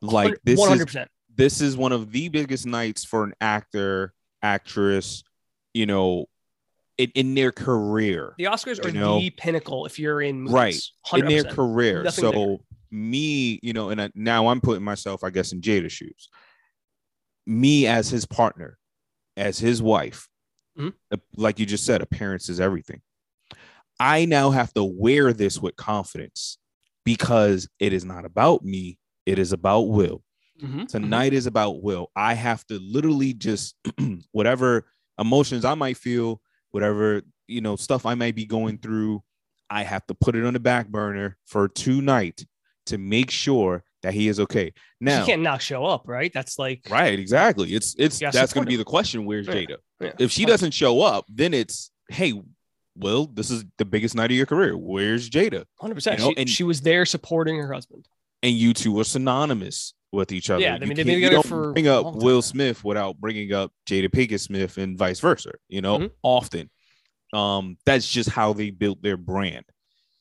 [0.00, 1.10] Like this is hundred percent.
[1.34, 5.22] this is one of the biggest nights for an actor, actress,
[5.74, 6.30] you know,
[6.96, 8.34] in, in their career.
[8.38, 9.18] The Oscars are know?
[9.18, 10.92] the pinnacle if you're in movies.
[11.12, 11.22] Right.
[11.22, 12.04] in their career.
[12.04, 12.56] Nothing so bigger.
[12.90, 16.28] Me, you know, and I, now I'm putting myself, I guess, in Jada's shoes.
[17.46, 18.78] Me as his partner,
[19.36, 20.28] as his wife,
[20.78, 20.94] Mhm.
[21.12, 23.02] uh, like you just said, appearance is everything.
[24.00, 26.58] I now have to wear this with confidence
[27.04, 28.98] because it is not about me.
[29.24, 30.22] It is about Will.
[30.60, 30.88] Mhm.
[30.88, 32.10] Tonight is about Will.
[32.16, 33.76] I have to literally just
[34.32, 34.86] whatever
[35.18, 39.22] emotions I might feel, whatever you know stuff I might be going through,
[39.70, 42.44] I have to put it on the back burner for tonight
[42.86, 44.72] to make sure that he is okay.
[45.00, 46.32] Now, she can't not show up, right?
[46.32, 47.18] That's like right?
[47.18, 47.74] Exactly.
[47.74, 49.24] It's it's that's going to be the question.
[49.24, 49.54] Where's Yeah.
[49.54, 49.76] Jada?
[50.00, 50.12] yeah.
[50.18, 52.32] If she doesn't show up, then it's hey,
[52.96, 54.76] Will, this is the biggest night of your career.
[54.76, 55.64] Where's Jada?
[55.80, 56.18] hundred percent.
[56.18, 58.06] you know, She, and- she was there supporting her husband.
[58.42, 60.62] and you two are synonymous with each other.
[60.62, 62.40] Yeah, I You mean, they've been together for bring up Will.
[62.40, 65.50] Smith without bringing up Jada Pinkett Smith and vice versa.
[65.68, 66.10] You know, Mhm.
[66.22, 66.70] often.
[67.32, 69.64] Um, that's just how they built their brand.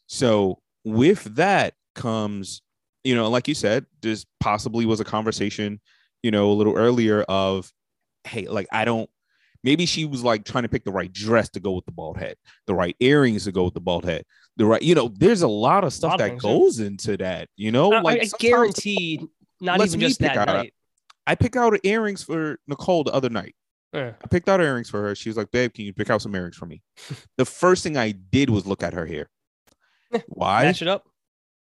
[0.08, 2.62] So with that comes,
[3.04, 5.80] you know, like you said, this possibly was a conversation,
[6.22, 7.72] you know, a little earlier of,
[8.26, 9.10] hey, like I don't.
[9.64, 12.18] Maybe she was like trying to pick the right dress to go with the bald
[12.18, 12.36] head,
[12.68, 14.24] the right earrings to go with the bald head,
[14.58, 17.72] the right, you know, there's a lot of stuff lot that goes into that, you
[17.72, 19.26] know, I- like I, sometimes guarantee
[19.60, 20.74] not even just that out- night.
[21.26, 23.56] I picked out earrings for Nicole the other night.
[23.92, 24.12] Yeah.
[24.24, 25.16] I picked out earrings for her.
[25.16, 26.84] She was like, "Babe, can you pick out some earrings for me?"
[27.38, 29.30] the first thing I did was look at her hair.
[30.28, 30.64] Why?
[30.66, 31.08] Match it up.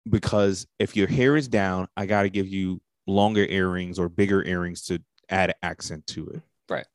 [0.09, 4.45] Because if your hair is down, I got to give you longer earrings or bigger
[4.45, 6.43] earrings to add accent to it.
[6.69, 6.87] Right.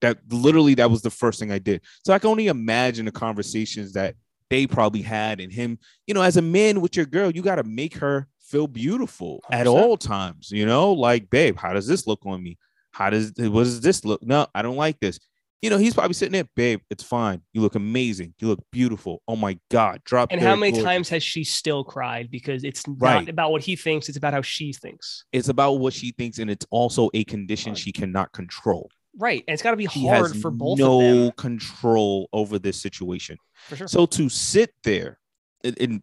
[0.00, 1.82] That literally that was the first thing I did.
[2.04, 4.14] So I can only imagine the conversations that
[4.50, 7.56] they probably had and him, you know, as a man with your girl, you got
[7.56, 9.74] to make her feel beautiful at 100%.
[9.74, 12.56] all times, you know, like, babe, how does this look on me?
[12.92, 14.22] How does what does this look?
[14.22, 15.18] No, I don't like this.
[15.62, 17.42] You know, he's probably sitting there, babe, it's fine.
[17.52, 18.32] You look amazing.
[18.38, 19.22] You look beautiful.
[19.26, 20.00] Oh my God.
[20.04, 20.84] Drop And how many gorgeous.
[20.84, 23.28] times has she still cried because it's not Right.
[23.28, 25.24] about what he thinks, it's about how she thinks.
[25.32, 27.78] it's about what she thinks, and it's also a condition Right.
[27.78, 28.88] she cannot control.
[29.16, 29.42] Right.
[29.48, 31.32] And it's got to be She hard for both no of them.
[31.32, 33.36] control over this situation.
[33.66, 33.88] For sure.
[33.88, 35.18] So to sit there,
[35.64, 36.02] and,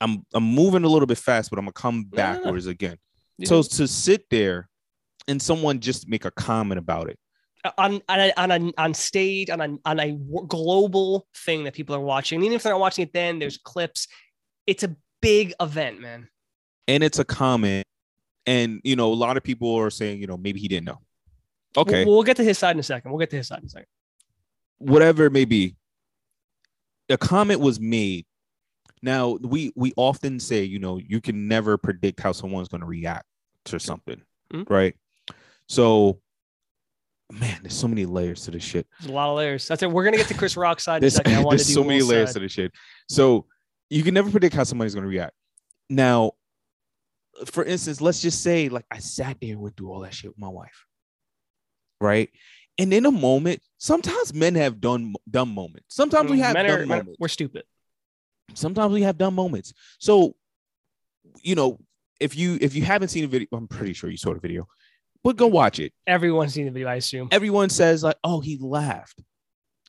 [0.00, 2.42] I'm I'm moving a little bit fast, but I'm gonna come No, no, no.
[2.44, 2.98] backwards again.
[3.38, 4.68] You So to sit there
[5.26, 7.18] and someone just make a comment about it.
[7.78, 10.12] On on a, on, a, on stage on a on a
[10.46, 14.08] global thing that people are watching, even if they're not watching it, then there's clips.
[14.66, 16.28] It's a big event, man.
[16.88, 17.86] and it's a comment
[18.46, 20.98] and you know a lot of people are saying you know maybe he didn't know
[21.76, 23.10] We'll- okay we'll, get to his side in a second.
[23.10, 23.86] We'll get to his side in a second.
[24.78, 25.76] whatever it may be
[27.08, 28.26] a comment was made
[29.02, 32.86] now we we often say you know you can never predict how someone's going to
[32.86, 33.24] react
[33.64, 34.20] to something
[34.52, 34.68] Mhm.
[34.68, 34.94] right
[35.68, 36.20] so
[37.32, 39.66] man there's so many layers to this shit There's a lot of layers.
[39.66, 39.90] That's it.
[39.90, 41.34] We're gonna get to Chris Rock's side in a there's, second.
[41.34, 42.34] I there's to do so many layers side.
[42.34, 42.72] to this shit
[43.08, 43.46] so
[43.90, 45.34] you can never predict how somebody's to react
[45.88, 46.32] now
[47.46, 50.30] for instance let's just say like i sat there and went through all that shit
[50.30, 50.86] with my wife
[52.00, 52.30] right
[52.78, 56.66] and in a moment sometimes men have done dumb moments sometimes we Mm, have men
[56.66, 57.64] dumb are, men moments we're stupid.
[58.54, 60.34] sometimes we have dumb moments so
[61.42, 61.78] you know
[62.20, 64.66] if you if you haven't seen a video i'm pretty sure you saw the video
[65.24, 67.28] but go watch it Everyone's seen the video, I assume.
[67.32, 69.20] everyone says like oh he laughed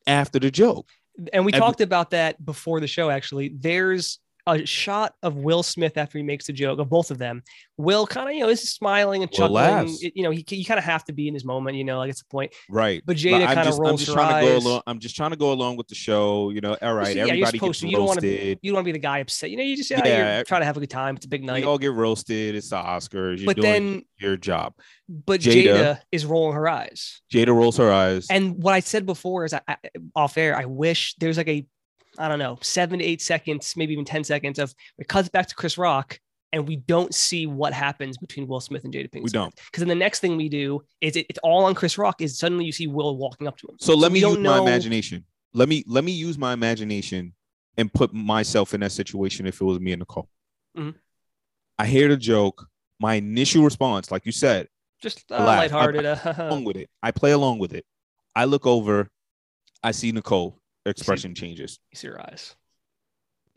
[0.07, 0.87] after the joke
[1.33, 3.09] And we every- talked about that before the show.
[3.09, 7.17] Actually, there's a shot of Will Smith after he makes a joke of both of
[7.17, 7.41] them.
[7.77, 9.53] Will kind of, you know, is smiling and chuckling.
[9.53, 10.01] laughs.
[10.03, 11.75] It- you know, he you kind of have to be in his moment.
[11.77, 12.53] You know, like it's a point.
[12.69, 13.01] Right.
[13.05, 14.81] But Jada I'm kinda just, I'm just her trying to go along.
[14.87, 16.51] I'm just trying to go along with the show.
[16.51, 17.87] You know, all right, yeah, everybody gets to.
[17.87, 18.59] You don't wanna be- roasted.
[18.61, 19.49] You don't want to be the guy upset.
[19.49, 20.35] You know, you just yeah, Yeah.
[20.35, 21.15] you're trying to have a good time.
[21.15, 21.63] It's a big night.
[21.65, 22.55] all get roasted.
[22.55, 23.37] It's the Oscars.
[23.39, 24.73] You're But doing then, your job.
[25.09, 27.21] but Jada, Jada- is rolling her eyes.
[27.33, 28.27] Jada rolls her eyes.
[28.29, 29.77] And what I said before is, I, I,
[30.15, 31.65] off air, I wish there's like a,
[32.17, 35.47] I don't know, seven to eight seconds, maybe even ten seconds of it cuts back
[35.47, 36.19] to Chris Rock,
[36.53, 39.23] and we don't see what happens between Will Smith and Jada Pinkett.
[39.23, 39.53] We don't.
[39.55, 42.21] because then the next thing we do is it, it's all on Chris Rock.
[42.21, 43.75] Is suddenly you see Will walking up to him.
[43.79, 45.25] so let me use don't my imagination.
[45.53, 47.33] Let me let me use my imagination
[47.77, 50.29] and put myself in that situation if it was me and Nicole.
[50.77, 50.95] Mhm.
[51.77, 52.67] I hear the joke.
[52.99, 54.69] My initial response, like you said,
[55.01, 56.05] Just I uh, lighthearted.
[56.05, 56.89] along Uh, with it.
[57.03, 57.85] I play along with it.
[58.33, 59.09] I look over.
[59.83, 60.57] I see Nicole.
[60.85, 61.79] Expression changes.
[61.91, 62.55] you see your eyes.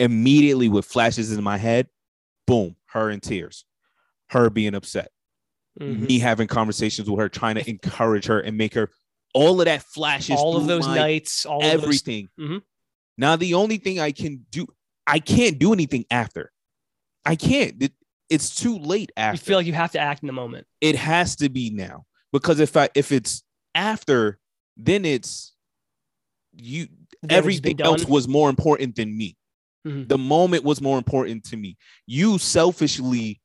[0.00, 1.88] immediately with flashes in my head,
[2.46, 3.64] boom, her in tears.
[4.30, 5.10] her being upset,
[5.80, 6.06] Mhm.
[6.06, 8.90] me having conversations with her, trying to encourage her and make her
[9.34, 11.82] all of that flashes all of those my- nights, all of those.
[11.82, 12.28] everything.
[12.38, 12.62] Mhm.
[13.16, 14.66] Now the only thing I can do,
[15.06, 16.52] I can't do anything after.
[17.24, 17.82] I can't.
[17.82, 17.94] It-
[18.30, 19.44] it's too late You after.
[19.44, 20.66] feel like you have to act in the moment.
[20.82, 23.42] it has to be now because if I if it's
[23.74, 24.38] after,
[24.76, 25.54] then it's
[26.52, 26.88] you.
[27.22, 29.36] The damage has been Everything else was more important than me.
[29.86, 30.08] Mhm.
[30.08, 31.76] The moment was more important to me.
[32.06, 33.40] You selfishly,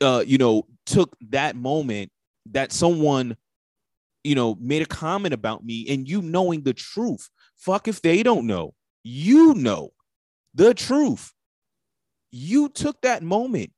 [0.00, 2.10] uh, you know, took that moment
[2.46, 3.36] that someone,
[4.24, 7.28] you know, made a comment about me, and you knowing the truth.
[7.56, 8.74] Fuck if they don't know.
[9.04, 9.90] You know
[10.54, 11.32] the truth.
[12.30, 13.72] You took that moment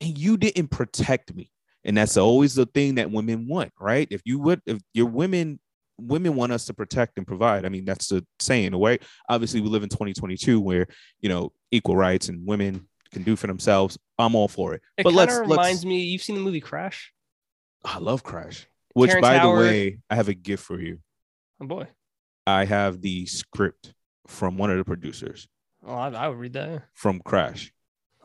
[0.00, 1.50] and you didn't protect me.
[1.84, 4.06] And that's always the thing that women want, right?
[4.10, 5.58] If you would, if your women,
[5.98, 7.64] women want us to protect and provide.
[7.64, 9.02] I mean, that's the saying, right?
[9.28, 10.86] Obviously, we live in 2022 where
[11.20, 13.98] you know equal rights and women can do for themselves.
[14.18, 14.82] I'm all for it.
[14.96, 15.58] It but let's of let's.
[15.58, 16.00] reminds me.
[16.02, 17.12] You've seen the movie Crash?
[17.84, 18.66] I love Crash.
[18.94, 20.98] Which, Terrence by Howard- the way, I have a gift for you.
[21.60, 21.86] Oh boy.
[22.46, 23.92] I have the script
[24.26, 25.46] from one of the producers
[25.86, 26.82] Oh, I, I would read that.
[26.94, 27.72] from Crash.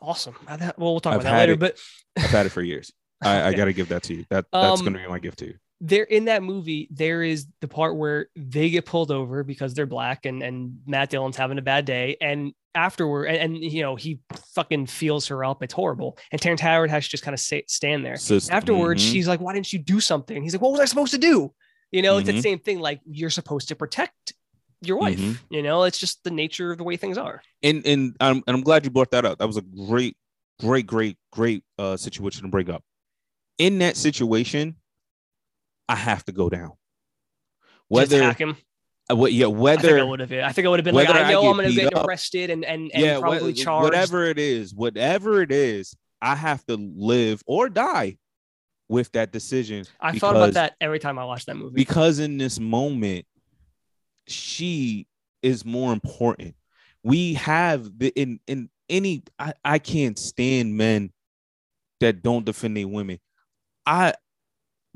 [0.01, 0.35] Awesome.
[0.47, 1.53] I, that, well, we'll talk I've about that later.
[1.53, 1.59] it.
[1.59, 1.77] But
[2.17, 2.91] I've had it for years.
[3.21, 4.25] I, I got to give that to you.
[4.29, 5.55] That that's Um, going to be my gift to you.
[5.85, 9.85] There in that movie, there is the part where they get pulled over because they're
[9.85, 12.15] black and and Matt Dillon's having a bad day.
[12.21, 14.19] And afterward, and, and you know, he
[14.55, 15.61] fucking feels her up.
[15.61, 16.17] It's horrible.
[16.31, 18.15] And Terrence Howard has to just kind of say, stand there.
[18.15, 19.11] Sis- Afterwards, mhm.
[19.11, 20.41] she's like, Why didn't you do something?
[20.41, 21.53] He's like, What was I supposed to do?
[21.91, 22.33] You know, it's Mhm.
[22.35, 22.79] the same thing.
[22.79, 24.33] Like, you're supposed to protect
[24.81, 25.19] your wife.
[25.19, 25.37] Mhm.
[25.49, 27.41] You know, it's just the nature of the way things are.
[27.61, 29.37] and and I'm and I'm glad you brought that up.
[29.39, 30.15] That was a great,
[30.61, 32.83] great, great, great uh situation to bring up.
[33.57, 34.77] In that situation,
[35.89, 36.69] I have to go down.
[36.69, 36.77] just
[37.89, 38.57] Whether hack him.
[39.11, 40.31] uh, what yeah, I think I would have.
[40.31, 41.93] I think I would have been like, I I know get I'm going to get
[41.93, 43.83] up- arrested and and, and yeah, probably wha- charged.
[43.83, 48.17] whatever it is, whatever it is, I have to live or die
[48.89, 49.85] with that decision.
[49.99, 51.75] I thought about that every time I watched that movie.
[51.75, 53.25] because in this moment
[54.27, 55.07] she
[55.41, 56.55] is more important
[57.03, 61.11] we have the in in any i, I can't stand men
[61.99, 63.19] that don't defend their women
[63.85, 64.13] i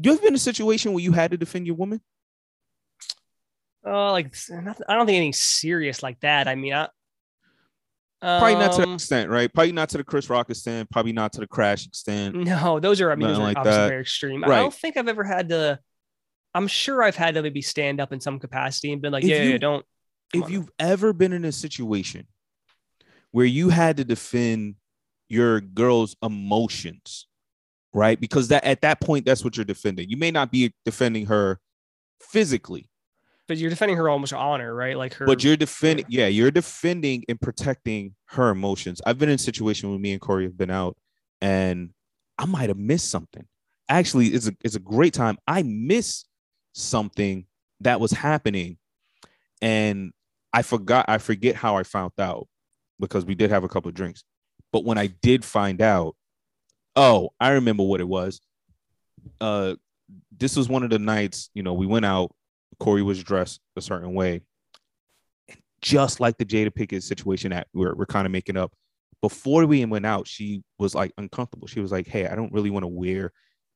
[0.01, 2.01] you ever been in a situation where you had to defend your woman
[3.85, 6.47] Oh, like nothing, I don't think anything serious like that.
[6.49, 6.89] I mean, I,
[8.21, 11.13] probably not to that um, extent right probably not to the chris rock extent probably
[11.13, 13.11] not to the crash extent No, those are.
[13.11, 13.87] I mean, those are like obviously that.
[13.89, 14.43] very extreme.
[14.43, 15.79] I don't think I've ever had to.
[16.53, 19.29] I'm sure I've had to maybe stand up in some capacity and been like, If
[19.29, 19.85] yeah, yeah, you- don't.
[20.33, 20.51] If on.
[20.51, 22.27] you've ever been in a situation
[23.31, 24.75] where you had to defend
[25.29, 27.26] your girl's emotions,
[27.97, 28.19] right?
[28.19, 30.09] Because that at that point, that's what you're defending.
[30.09, 31.59] You may not be defending her
[32.21, 32.89] physically,
[33.47, 34.97] But you're defending her almost honor, right?
[34.97, 35.25] Like her.
[35.25, 39.01] but you're defending, yeah, you're defending and protecting her emotions.
[39.05, 40.95] I've been in a situation where me and Corey have been out,
[41.41, 41.91] and
[42.37, 43.45] I might have missed something.
[43.89, 45.37] Actually, it's a it's a great time.
[45.47, 46.27] I missed
[46.73, 47.45] something
[47.81, 48.77] that was happening,
[49.61, 50.11] and
[50.53, 51.05] I forgot.
[51.07, 52.47] I forget how I found out
[52.99, 54.23] because we did have a couple of drinks.
[54.73, 56.16] But when I did find out,
[56.97, 58.41] oh, I remember what it was.
[59.39, 59.75] Uh,
[60.37, 61.49] this was one of the nights.
[61.53, 62.33] You know, we went out.
[62.79, 64.41] Corey was dressed a certain way,
[65.49, 68.73] And just like the Jada Pinkett situation that we're, we're kind of making up.
[69.21, 71.67] Before we went out, she was like uncomfortable.
[71.67, 73.31] She was like, Hey, I don't really want to wear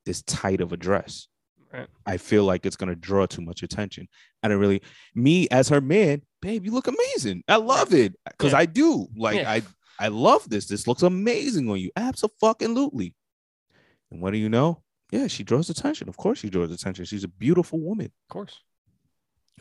[0.06, 1.26] this tight of a dress.
[1.72, 1.88] Right.
[2.06, 4.06] I feel like it's gonna draw too much attention.
[4.42, 4.82] I don't really
[5.14, 7.42] me as her man, babe, you look amazing.
[7.48, 8.14] I love it.
[8.38, 8.58] Cause Yeah.
[8.58, 9.08] I do.
[9.16, 9.50] Like Yeah.
[9.50, 9.62] I
[10.02, 10.66] I love this.
[10.66, 11.92] This looks amazing on you.
[11.94, 13.14] Absolutely.
[14.10, 14.82] And what do you know?
[15.12, 16.08] Yeah, she draws attention.
[16.08, 17.04] Of course she draws attention.
[17.04, 18.60] She's a beautiful woman of course.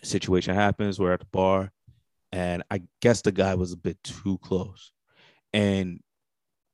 [0.01, 0.99] situation happens.
[0.99, 1.71] We're at the bar,
[2.31, 4.91] and I guess the guy was a bit too close.
[5.53, 5.99] And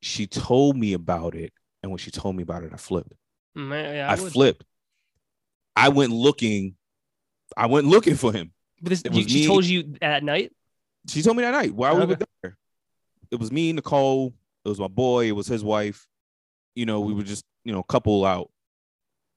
[0.02, 1.52] she told me about it.
[1.84, 3.14] And when she told me about it, I flipped.
[3.58, 4.64] Mm, yeah, I, I, flipped.
[5.76, 6.76] I went looking.
[7.58, 8.54] I went looking for him.
[8.82, 10.54] But this, it you, was she me- told you at night.
[11.10, 12.26] She told me that night while we were Okay.
[12.44, 12.58] there.
[13.32, 14.34] It was me, Nicole.
[14.66, 15.26] It was my boy.
[15.28, 16.08] It was his wife.
[16.76, 18.52] You know, we were just, you know, couple out.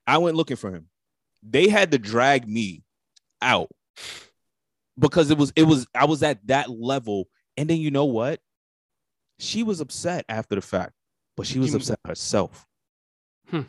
[0.07, 0.89] I went looking for him.
[1.43, 2.83] They had to drag me
[3.41, 3.71] out
[4.99, 7.29] because it was, it was, I was at that level.
[7.57, 8.41] And then you know what?
[9.39, 10.93] She was upset after the fact,
[11.37, 12.67] but she was upset herself.
[13.49, 13.63] Hmm.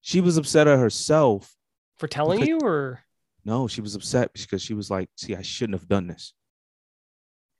[0.00, 1.54] She was upset at herself.
[1.98, 3.00] For telling Because- you, or
[3.44, 6.32] No, she was upset because she was like, see, I shouldn't have done this.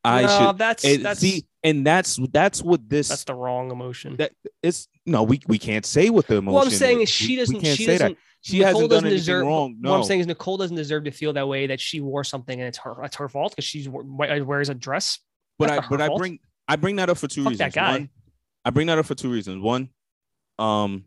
[0.05, 4.17] I no, should that's that's see, and that's that's what this that's the wrong emotion.
[4.17, 4.33] that
[4.63, 6.55] it's no, we we can't say what the emotion.
[6.55, 7.61] what I'm saying is We- she doesn't.
[7.61, 8.19] can't She say doesn't.
[8.45, 9.47] She Nicole hasn't done doesn't anything deserve.
[9.47, 9.77] wrong.
[9.79, 12.25] No, What I'm saying is Nicole doesn't deserve to feel that way that she wore
[12.25, 13.05] something and it's her.
[13.05, 15.21] It's her fault because she's wears a dress.
[15.61, 17.51] but that's I not her but I bring I bring that up for two Fuck
[17.53, 17.73] reasons.
[17.73, 17.93] that guy.
[17.93, 18.11] One,
[18.65, 19.63] I bring that up for two reasons.
[19.63, 19.91] One,
[20.59, 21.05] um,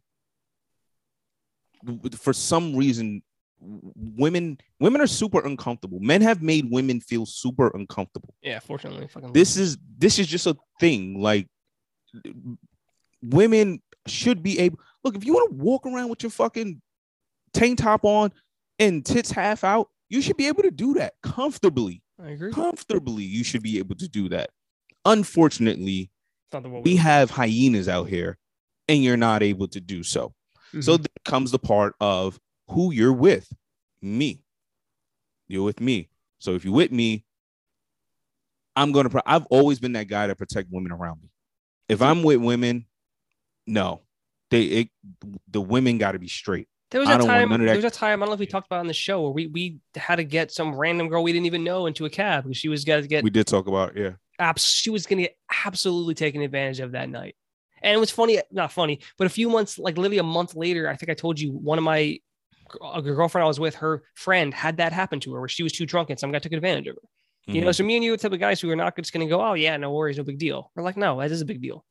[2.17, 3.21] for some reason
[3.59, 5.99] women women are super uncomfortable.
[5.99, 8.33] Men have made women feel super uncomfortable.
[8.41, 9.33] Yeah, fortunately, fucking.
[9.33, 11.19] This is this is just a thing.
[11.21, 11.47] Like
[13.21, 16.81] women should be able look if you want to walk around with your fucking
[17.53, 18.31] tank top on
[18.79, 22.03] and tits half out, you should be able to do that comfortably.
[22.23, 22.51] I agree.
[22.51, 24.51] Comfortably, you should be able to do that.
[25.05, 26.11] Unfortunately,
[26.47, 28.37] It's not the one we have hyenas out here
[28.87, 30.33] and you're not able to do so.
[30.81, 31.01] So Mhm.
[31.03, 32.39] there comes the part of
[32.69, 33.51] who you're with.
[34.01, 34.41] Me.
[35.47, 36.09] You're with me.
[36.39, 37.23] So if you're with me,
[38.75, 39.09] I'm gonna.
[39.09, 41.29] Pro- I've always been that guy to protect women around me.
[41.87, 42.85] If I'm with women,
[43.65, 44.01] no,
[44.51, 44.89] they it,
[45.49, 46.67] the women got to be straight.
[46.91, 47.65] There was I that don't want time.
[47.65, 48.21] There was a time.
[48.21, 50.23] I don't know if we talked about on the show where we we had to
[50.23, 53.07] get some random girl we didn't even know into a cab because she was gonna
[53.07, 54.11] get We did talk about yeah.
[54.39, 57.35] abs- she was going to get absolutely taken advantage of that night.
[57.81, 60.87] And it was funny, not funny, but a few months, like literally a month later,
[60.87, 62.19] I think I told you one of my
[62.93, 65.71] a girlfriend I was with, her friend had that happen to her where she was
[65.73, 67.01] too drunk and some guy took advantage of her.
[67.53, 67.75] You know, Mhm.
[67.75, 69.29] so me and you are the type of guys who are not just going to
[69.29, 70.71] go, oh yeah, no worries, no big deal.
[70.75, 71.85] We're like, no, that is a big deal.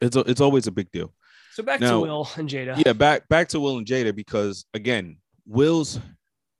[0.00, 1.12] it's a, it's always a big deal.
[1.54, 2.80] So back Now- to Will and Jada.
[2.86, 5.98] yeah back back to will and jada because again will's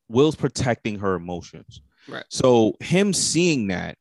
[0.09, 2.25] will's protecting her emotions Right.
[2.31, 3.97] so him seeing that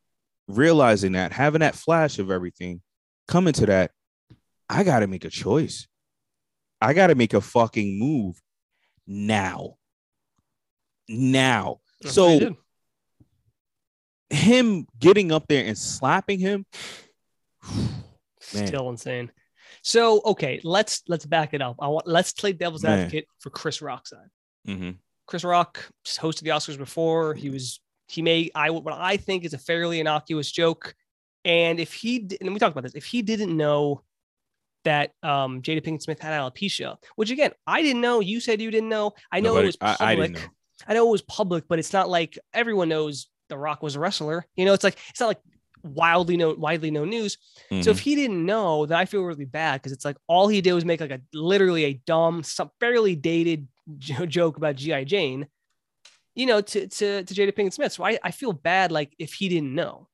[0.48, 2.82] realizing that having that flash of everything
[3.28, 3.92] coming to that
[4.70, 5.88] i gotta make a choice
[6.82, 8.42] i gotta make a fucking move
[9.08, 9.76] now
[11.08, 12.56] now That's so
[14.30, 16.66] him getting up there and slapping him
[17.64, 18.68] man.
[18.68, 19.32] still insane.
[19.84, 21.78] So okay, let's let's back it up.
[21.80, 23.00] I want let's play devil's Man.
[23.00, 24.30] advocate for Chris Rock's side.
[24.68, 24.98] Mhm.
[25.28, 27.34] Chris Rock hosted the Oscars before.
[27.34, 30.94] He was he made I what I think is a fairly innocuous joke,
[31.46, 34.04] and if he and we talked about this, if he didn't know
[34.88, 38.20] that um, Jada Pinkett Smith had alopecia, which again I didn't know.
[38.20, 39.14] You said you didn't know.
[39.32, 40.00] I know Nobody- it was public.
[40.02, 40.40] I, I know
[40.90, 44.00] I know it was public, but it's not like everyone knows The Rock was a
[44.00, 44.46] wrestler.
[44.56, 45.42] You know, it's like it's not like
[45.84, 47.38] wildly known widely known news.
[47.70, 47.88] So Mhm.
[47.88, 50.74] if he didn't know, then I feel really bad because it's like all he did
[50.74, 53.68] was make like a literally a dumb, some fairly dated
[53.98, 55.48] jo- joke about GI Jane,
[56.36, 57.94] you know, to to to Jada Pinkett Smith.
[57.94, 60.08] So I, I feel bad like if he didn't know.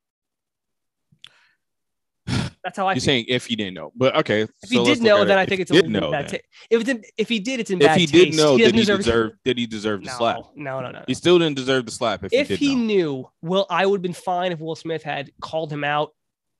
[2.64, 3.00] That's how I you're feel.
[3.02, 5.42] saying if he didn't know but okay If he so let's did know, then it.
[5.42, 6.28] I think he it's a little know, bit bad.
[6.28, 6.36] ta-
[6.70, 8.12] if if he did, it's in if bad he taste.
[8.32, 9.32] did know, doesn't did he deserve- deserve?
[9.44, 10.36] Did he deserve the no, slap?
[10.56, 10.98] No, no, no.
[10.98, 11.04] no.
[11.06, 14.02] He still didn't deserve the slap if, if he he, knew, well, I would have
[14.02, 16.12] been fine if Will Smith had called him out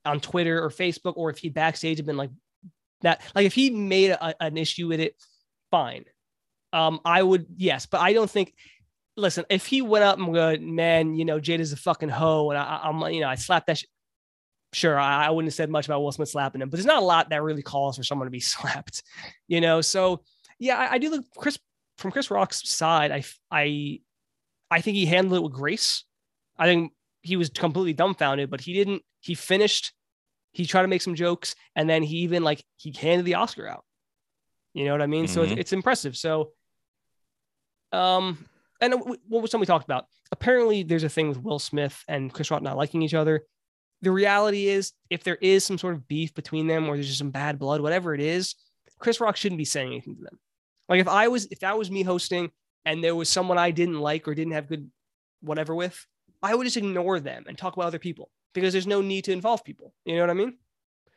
[0.04, 2.30] on Twitter or Facebook, or if he backstage had been like
[3.00, 3.22] that.
[3.34, 5.14] Like if he made a, an issue with it,
[5.70, 6.04] fine.
[6.74, 8.52] Um, I would yes, but I don't think.
[9.16, 12.58] Listen, if he went up and go, man, you know, Jada's a fucking hoe, and
[12.58, 13.78] I, I'm, you know, I slapped that.
[13.78, 13.84] Sh-.
[14.74, 17.02] Sure, I, I wouldn't have said much about Will Smith slapping him, but there's not
[17.02, 19.02] a lot that really calls for someone to be slapped,
[19.48, 19.80] you know.
[19.80, 20.22] So
[20.58, 21.58] yeah, I, I do look Chris
[21.98, 23.12] from Chris Rock's side.
[23.12, 24.00] I, I,
[24.70, 26.04] I think he handled it with grace.
[26.58, 29.02] I think he was completely dumbfounded, but he didn't.
[29.20, 29.92] He finished.
[30.52, 33.66] He tried to make some jokes, and then he even like he handed the Oscar
[33.68, 33.84] out.
[34.72, 35.28] You know what I mean?
[35.28, 35.58] So it's, Mhm.
[35.58, 36.16] it's impressive.
[36.16, 36.50] So,
[37.92, 38.44] um,
[38.80, 40.06] and what was something we talked about?
[40.32, 43.44] Apparently, there's a thing with Will Smith and Chris Rock not liking each other.
[44.04, 47.18] The reality is, if there is some sort of beef between them, or there's just
[47.18, 48.54] some bad blood, whatever it is,
[48.98, 50.38] Chris Rock shouldn't be saying anything to them.
[50.88, 52.50] Like if I was, if that was me hosting,
[52.84, 54.90] and there was someone I didn't like or didn't have good
[55.40, 56.06] whatever with,
[56.42, 59.32] I would just ignore them and talk about other people because there's no need to
[59.32, 59.94] involve people.
[60.04, 60.58] You know what I mean?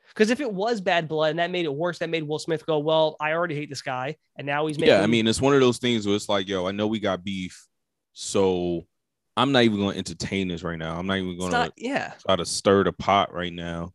[0.09, 2.65] Because if it was bad blood and that made it worse, that made Will Smith
[2.65, 5.41] go, "Well, I already hate this guy, and now he's making." Yeah, I mean, it's
[5.41, 7.67] one of those things where it's like, yo, I know we got beef,
[8.13, 8.87] so
[9.37, 10.97] I'm not even going to entertain this right now.
[10.97, 11.71] I'm not even going to.
[11.77, 13.93] Yeah, try to stir the pot right now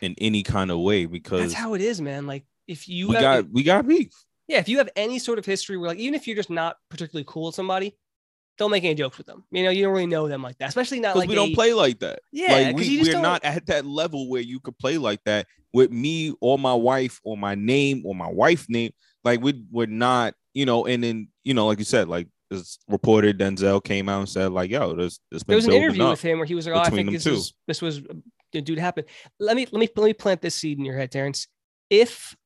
[0.00, 2.26] in any kind of way because that's how it is, man.
[2.26, 4.12] Like if you we have, got we got beef.
[4.48, 6.76] yeah, if you have any sort of history where, like, even if you're just not
[6.90, 7.96] particularly cool with somebody,
[8.56, 9.44] don't make any jokes with them.
[9.50, 11.54] You know, you don't really know them like that, especially not Because like we don't
[11.54, 12.20] play like that.
[12.32, 15.46] Yeah, like we, we're don't- not at that level where you could play like that
[15.72, 18.92] with me or my wife or my name or my wife name.
[19.24, 22.28] Like we we're not, you know, and then you know, like you said, like
[22.60, 25.72] it's reported Denzel came out and said, like, yo, there's there's been there was an
[25.72, 28.02] interview with him where he was like, "Oh, I think this was this was
[28.52, 29.06] dude happened."
[29.38, 31.48] Let me let me let me plant this seed in your head, Terrence.
[31.90, 32.36] If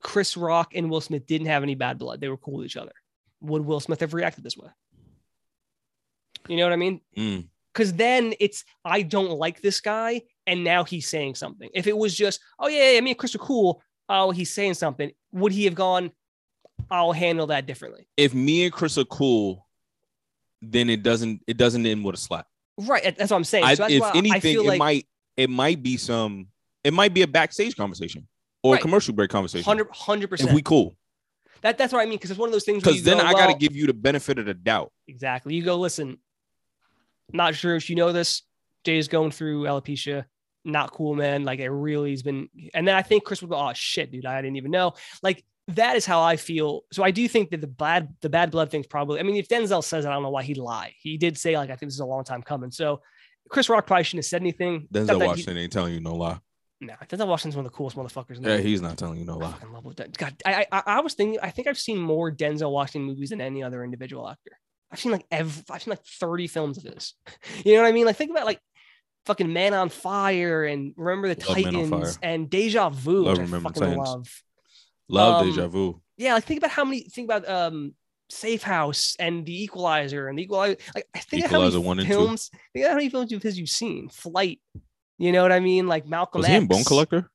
[0.00, 2.76] Chris Rock and Will Smith didn't have any bad blood, they were cool with each
[2.76, 2.92] other.
[3.42, 4.68] Would Will Smith have reacted this way?
[6.48, 7.00] You know what I mean?
[7.16, 7.48] Mm.
[7.72, 11.70] Because then it's I don't like this guy, and now he's saying something.
[11.74, 13.82] If it was just, oh yeah, yeah me and Chris are cool.
[14.08, 15.12] Oh, he's saying something.
[15.32, 16.10] Would he have gone?
[16.90, 18.08] I'll handle that differently.
[18.16, 19.66] If me and Chris are cool,
[20.62, 22.46] then it doesn't it doesn't end with a slap.
[22.78, 23.02] Right.
[23.16, 23.64] That's what I'm saying.
[23.64, 26.48] I, So if anything, it like might it might be some
[26.84, 28.26] it might be a backstage conversation
[28.62, 28.80] or Right.
[28.80, 29.66] a commercial break conversation.
[29.66, 30.50] 100 if percent.
[30.50, 30.96] If we cool.
[31.62, 32.82] That that's what I mean because it's one of those things.
[32.82, 34.92] Because then go, I got to well, give you the benefit of the doubt.
[35.06, 35.54] exactly.
[35.54, 36.18] You go listen.
[37.32, 38.42] Not sure if you know this.
[38.84, 40.24] Jay's going through alopecia.
[40.64, 41.44] Not cool, man.
[41.44, 42.48] Like it really has been.
[42.74, 45.44] And then I think Chris would go, "Oh shit, dude, I didn't even know." Like
[45.76, 46.82] that is how I feel.
[46.92, 49.20] So I do think that the bad the bad blood thing's probably.
[49.20, 50.94] I mean, if Denzel says it, I don't know why he'd lie.
[50.98, 52.70] He did say like I think this is a long time coming.
[52.70, 53.02] So
[53.48, 54.88] Chris Rock probably shouldn't have said anything.
[54.92, 56.38] Denzel that he- Washington ain't telling you no lie.
[56.82, 58.40] No, Denzel Washington's one of the coolest motherfuckers.
[58.40, 58.60] Yeah, world.
[58.60, 59.52] he's not telling you no lie.
[59.52, 60.16] fucking love that.
[60.16, 61.38] God, I, I I was thinking.
[61.42, 64.52] I think I've seen more Denzel Washington movies than any other individual actor.
[64.90, 65.62] I've seen like every.
[65.70, 67.14] I've seen like thirty films of his.
[67.64, 68.06] You know what I mean?
[68.06, 68.60] Like think about like
[69.26, 73.42] fucking Man on Fire and Remember the Love Titans and Deja Vu, Love which I
[73.42, 74.42] Remember fucking love.
[75.10, 76.00] Love Um, deja vu.
[76.16, 77.00] Yeah, like think about how many.
[77.02, 77.94] Think about um
[78.28, 80.76] Safe House and The Equalizer and The Equalizer.
[80.94, 82.14] Like I think how many one and two.
[82.14, 82.50] films.
[82.72, 84.08] Think how many films of his you've seen.
[84.08, 84.60] Flight.
[85.18, 85.86] You know what I mean?
[85.88, 86.50] Like Malcolm Was X.
[86.52, 87.30] he in Bone Collector?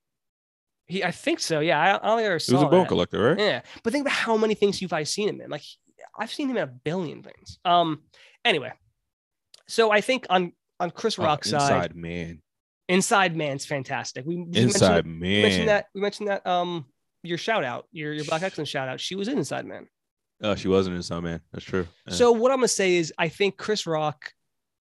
[0.88, 1.60] He, I think so.
[1.60, 2.88] Yeah, I, I don't think I ever He was a Bone that.
[2.88, 3.40] Collector, right?
[3.40, 5.50] Yeah, but think about how many things you've I seen him in.
[5.50, 5.64] Like
[6.18, 7.60] I've seen him in a billion things.
[7.66, 8.02] Um.
[8.44, 8.72] Anyway,
[9.68, 11.62] so I think on on Chris Oh, Rock's side,
[11.92, 12.42] Inside Man.
[12.88, 14.26] Inside Man's fantastic.
[14.26, 16.86] We Inside mentioned, we mentioned that we mentioned that um
[17.26, 19.00] your shout out, your your Black Excellence shout out.
[19.00, 19.88] She was in Inside Man.
[20.42, 21.42] Oh, she wasn't in Inside Man.
[21.52, 21.88] That's true.
[22.08, 22.14] Yeah.
[22.14, 24.34] So what I'm gonna say is, I think Chris Rock,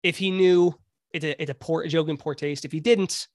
[0.03, 0.75] if he knew
[1.13, 2.65] it's a it's a poor a joke in poor taste.
[2.65, 3.29] If he didn't,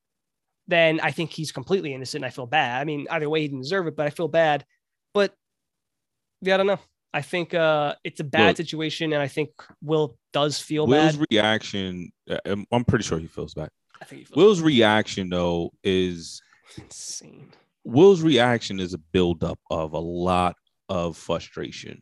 [0.68, 2.24] then I think he's completely innocent.
[2.24, 2.80] And I feel bad.
[2.82, 4.66] I mean, either way, he didn't deserve it, but I feel bad.
[5.14, 5.34] But
[6.42, 6.80] yeah, I don't know.
[7.14, 8.58] I think uh it's a bad Look.
[8.58, 9.52] situation, and I think
[9.82, 10.92] Will does feel bad.
[10.92, 11.28] Will's bad.
[11.32, 13.70] reaction, uh, I'm, I'm pretty sure he feels bad.
[14.02, 16.42] I think he feels Will's reaction, though, is
[16.78, 17.54] insane.
[17.84, 20.56] Will's reaction is a buildup of a lot
[20.90, 22.02] of frustration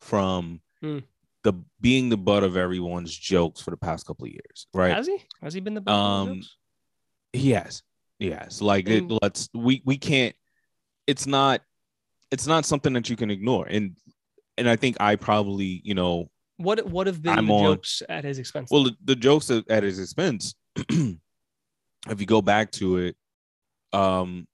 [0.00, 0.98] from Hmm.
[1.44, 4.94] the being the butt of everyone's jokes for the past couple of years, right?
[4.94, 5.18] Has he?
[5.42, 5.94] Has he been the best?
[5.94, 6.42] Um,
[7.32, 7.82] He has,
[8.18, 8.60] yes.
[8.60, 10.34] Like it, let's we we can't.
[11.06, 11.62] It's not.
[12.30, 13.96] It's not something that you can ignore, and
[14.58, 18.02] and I think I probably you know what what have been I'm the on- jokes
[18.08, 18.68] at his expense?
[18.70, 20.54] Well, the, the jokes at his expense,
[20.90, 21.16] if
[22.20, 23.16] you go back to it,
[23.92, 24.46] um,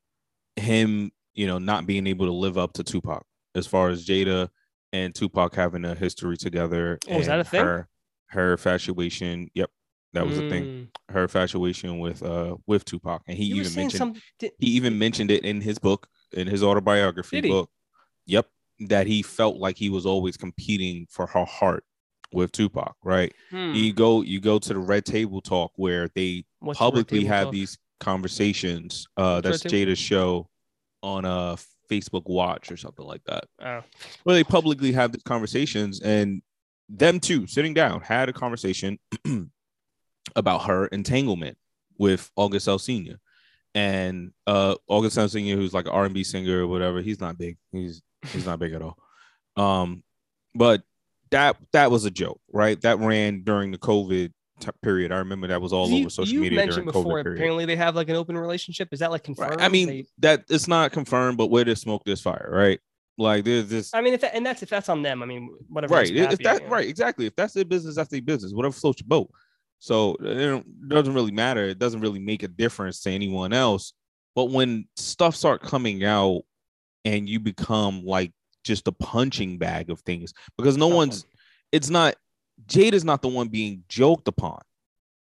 [0.57, 4.49] him, you know, not being able to live up to Tupac as far as Jada
[4.93, 6.99] and Tupac having a history together.
[7.11, 7.61] Oh, is that a thing?
[7.61, 7.89] Her,
[8.29, 9.51] her infatuation.
[9.55, 9.71] Yep,
[10.13, 10.65] that was a thing.
[10.65, 10.89] Mm.
[11.09, 14.15] Her infatuation with uh with Tupac, and he You even mentioned some.
[14.39, 17.71] Did, he even mentioned it in his book, in his autobiography book.
[18.27, 18.49] Yep,
[18.89, 21.85] that he felt like he was always competing for her heart
[22.33, 23.33] with Tupac, right?
[23.51, 27.29] hmm, you go you go to the red table talk where they what's publicly table
[27.29, 27.53] have talk?
[27.53, 30.49] these conversations uh that's jada's show
[31.03, 31.57] on a
[31.91, 33.45] facebook watch or something like that.
[33.65, 33.83] Oh.
[34.25, 36.43] where they publicly have these conversations and
[36.89, 38.99] them too sitting down had a conversation
[40.37, 41.57] about her entanglement
[41.99, 43.19] with august Alsina.
[43.75, 47.57] and uh august Alsina, who's like an r&b singer or whatever he's not big.
[47.73, 48.97] He's he's not big at all.
[49.57, 50.03] Um
[50.55, 50.83] but
[51.31, 52.81] that that was a joke right?
[52.83, 55.13] That ran during the covid t- period.
[55.13, 57.39] I remember that was all you, over social you media mentioned during before covid period.
[57.39, 58.89] apparently they have like an open relationship.
[58.93, 59.57] Is that like confirmed?
[59.57, 62.81] Right i mean They- that it's not confirmed but where there's smoke there's fire right?
[63.19, 65.49] Like there's this i mean if that, and that's if that's on them i mean
[65.69, 66.13] whatever right.
[66.13, 66.73] makes if happy, that you know.
[66.75, 67.27] right exactly.
[67.27, 68.53] If that's their business that's their business.
[68.53, 69.31] Whatever floats your boat.
[69.79, 71.65] So it doesn't really matter.
[71.65, 73.93] It doesn't really make a difference to anyone else.
[74.35, 76.43] But when stuff start coming out
[77.05, 78.33] and you become like
[78.65, 81.25] just a punching bag of things because no one's
[81.73, 82.17] it's not
[82.67, 84.61] jade is not the one being joked upon.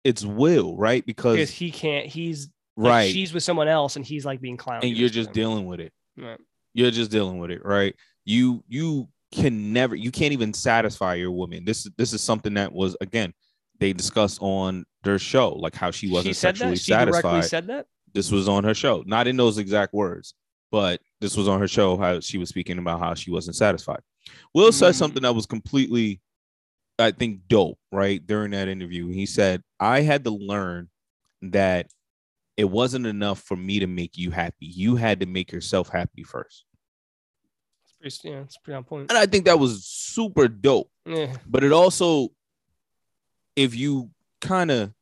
[0.04, 1.04] It's will right?
[1.04, 3.12] Because because he can't he's like, right.
[3.12, 5.92] she's with someone else and he's like being clowned and you're just dealing with it.
[6.16, 6.38] Right.
[6.72, 7.94] you're just dealing with it right?
[8.24, 11.64] You you can never you can't even satisfy your woman.
[11.64, 13.34] This this is something that was again
[13.78, 17.12] they discussed on their show like how she wasn't she said sexually that she directly
[17.12, 17.44] satisfied.
[17.44, 17.86] said that?
[18.14, 19.02] This was on her show.
[19.06, 20.34] Not in those exact words
[20.70, 24.00] but this was on her show how she was speaking about how she wasn't satisfied.
[24.54, 24.98] Will said Mm.
[24.98, 26.20] something that was completely
[26.98, 30.88] i think dope right during that interview he said i had to learn
[31.42, 31.88] that
[32.56, 36.22] it wasn't enough for me to make you happy you had to make yourself happy
[36.22, 36.64] first
[37.84, 40.90] it's pretty yeah it's pretty on point and I think that was super dope.
[41.04, 42.28] yeah But it also,
[43.54, 44.92] if you kind of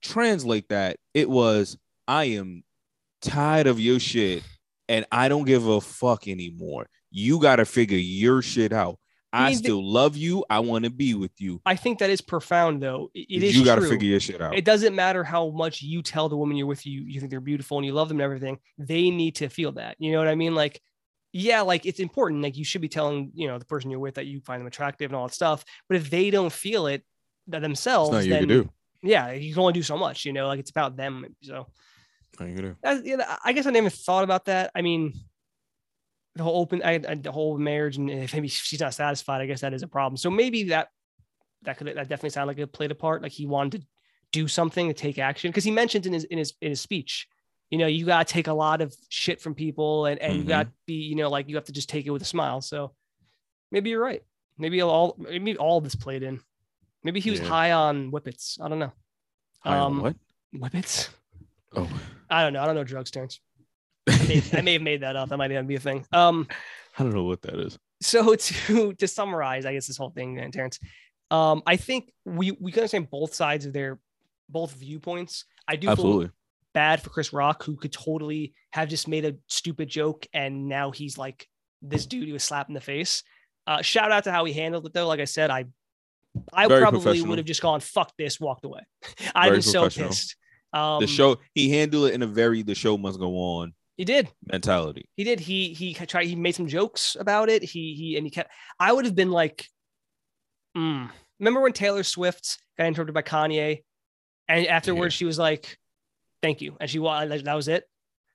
[0.00, 1.76] translate that, it was
[2.06, 2.62] I am
[3.20, 4.42] tired of your shit
[4.88, 6.88] and I don't give a fuck anymore.
[7.10, 8.98] You got to figure your shit out.
[9.32, 10.44] I I mean, still love you.
[10.50, 11.60] I want to be with you.
[11.64, 14.40] i think that is profound though it, it is you got to figure your shit
[14.40, 14.54] out.
[14.56, 17.40] it doesn't matter how much you tell the woman you're with you you think they're
[17.40, 20.28] beautiful and you love them and everything they need to feel that you know what
[20.28, 20.80] i mean like
[21.32, 24.16] yeah like it's important like you should be telling you know the person you're with
[24.16, 27.02] that you find them attractive and all that stuff but if they don't feel it
[27.46, 28.70] themselves not then can do.
[29.02, 31.66] yeah you can only do so much you know like it's about them so
[32.38, 32.76] Nothing you do.
[32.82, 34.70] that's, yeah, I guess I never thought about that.
[34.74, 35.12] I mean,
[36.34, 39.46] the whole open I, I- the whole marriage and if maybe she's not satisfied, I
[39.46, 40.16] guess that is a problem.
[40.16, 40.88] So maybe that
[41.62, 43.22] that could that definitely sound like it played a part.
[43.22, 43.86] Like he wanted to
[44.32, 47.28] do something to take action because he mentioned in his in his in his speech,
[47.70, 50.48] you know, you gotta take a lot of shit from people and and you Mhm.
[50.48, 52.60] got to be you know like you have to just take it with a smile.
[52.62, 52.92] So
[53.70, 54.22] maybe you're right.
[54.58, 56.40] Maybe all maybe all this played in.
[57.04, 57.46] Maybe he was Yeah.
[57.48, 58.58] high on whippets.
[58.60, 58.92] I don't know.
[59.60, 60.16] High Um, what?
[60.54, 61.08] Whippets.
[61.74, 61.88] Oh,
[62.30, 62.62] I don't know.
[62.62, 63.40] I don't know drugs, Terrence.
[64.08, 65.28] I may, I may have made that up.
[65.28, 66.04] That might even be a thing.
[66.12, 66.48] Um,
[66.98, 67.78] I don't know what that is.
[68.00, 70.78] so to to summarize, I guess this whole thing, and Terrence,
[71.30, 73.98] um, I think we we can understand both sides of their
[74.48, 75.44] both viewpoints.
[75.66, 76.30] I do feel Absolutely.
[76.74, 80.90] bad for Chris Rock, who could totally have just made a stupid joke, and now
[80.90, 81.48] he's like
[81.80, 83.22] this dude who was slapped in the face.
[83.66, 85.06] Uh, shout out to how he handled it, though.
[85.06, 85.66] Like I said, I
[86.52, 88.80] I Very probably would have just gone fuck this, walked away.
[89.34, 90.36] I was so pissed.
[90.72, 94.04] Um, the show he handled it in a very the show must go on he
[94.04, 94.28] did.
[94.50, 95.08] mentality.
[95.16, 95.40] He did.
[95.40, 96.26] He he tried.
[96.26, 97.62] He made some jokes about it.
[97.62, 98.50] He he and he kept.
[98.80, 99.66] I would have been like,
[100.76, 101.10] mm.
[101.38, 103.82] remember when Taylor Swift got interrupted by Kanye,
[104.48, 105.18] and afterwards Yeah.
[105.18, 105.78] she was like,
[106.42, 107.84] "Thank you," and she that was it.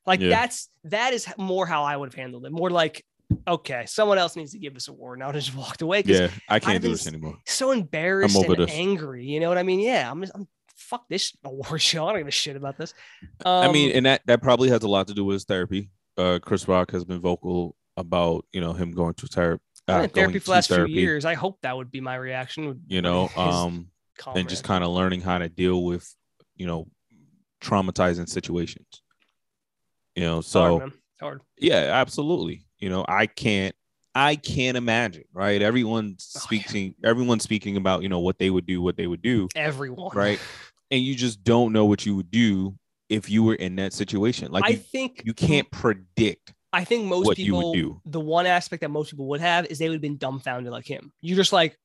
[0.06, 0.30] Like Yeah.
[0.30, 2.52] that's that is more how I would have handled it.
[2.52, 3.04] More like,
[3.48, 5.20] okay, someone else needs to give this award.
[5.20, 7.38] Now just walked away Yeah, I can't do this anymore.
[7.46, 8.72] so embarrassed and this.
[8.72, 9.26] angry.
[9.26, 9.80] You know what I mean?
[9.80, 10.48] Yeah, I'm just I'm
[10.88, 12.06] fuck this award show.
[12.08, 12.94] I don't give a shit about this.
[13.46, 15.92] I mean, Um, and that that probably has a lot to do with his therapy.
[16.18, 19.62] Uh, Chris Rock has been vocal about you know him going to therapy.
[19.90, 21.24] Uh, in therapy for the last therapy, few years.
[21.24, 22.82] I hope that would be my reaction.
[22.88, 26.14] You know, um, calm and just kind of learning how to deal with
[26.56, 26.88] you know
[27.62, 29.02] traumatizing situations.
[30.16, 31.42] You know, It's hard, so hard.
[31.60, 32.66] yeah, absolutely.
[32.80, 33.76] You know, I can't
[34.16, 35.62] I can't imagine, right?
[35.62, 36.42] Everyone's Oh, yeah.
[36.44, 40.16] speaking everyone's speaking about, you know, what they would do, what they would do, Everyone.
[40.16, 40.40] right?
[40.90, 42.76] And you just don't know what you would do
[43.10, 44.52] if you were in that situation.
[44.52, 48.02] Like I you, think you can't predict I think most people.
[48.06, 50.86] The one aspect that most people would have is they would have been dumbfounded like
[50.86, 51.12] him.
[51.22, 51.78] You're just like,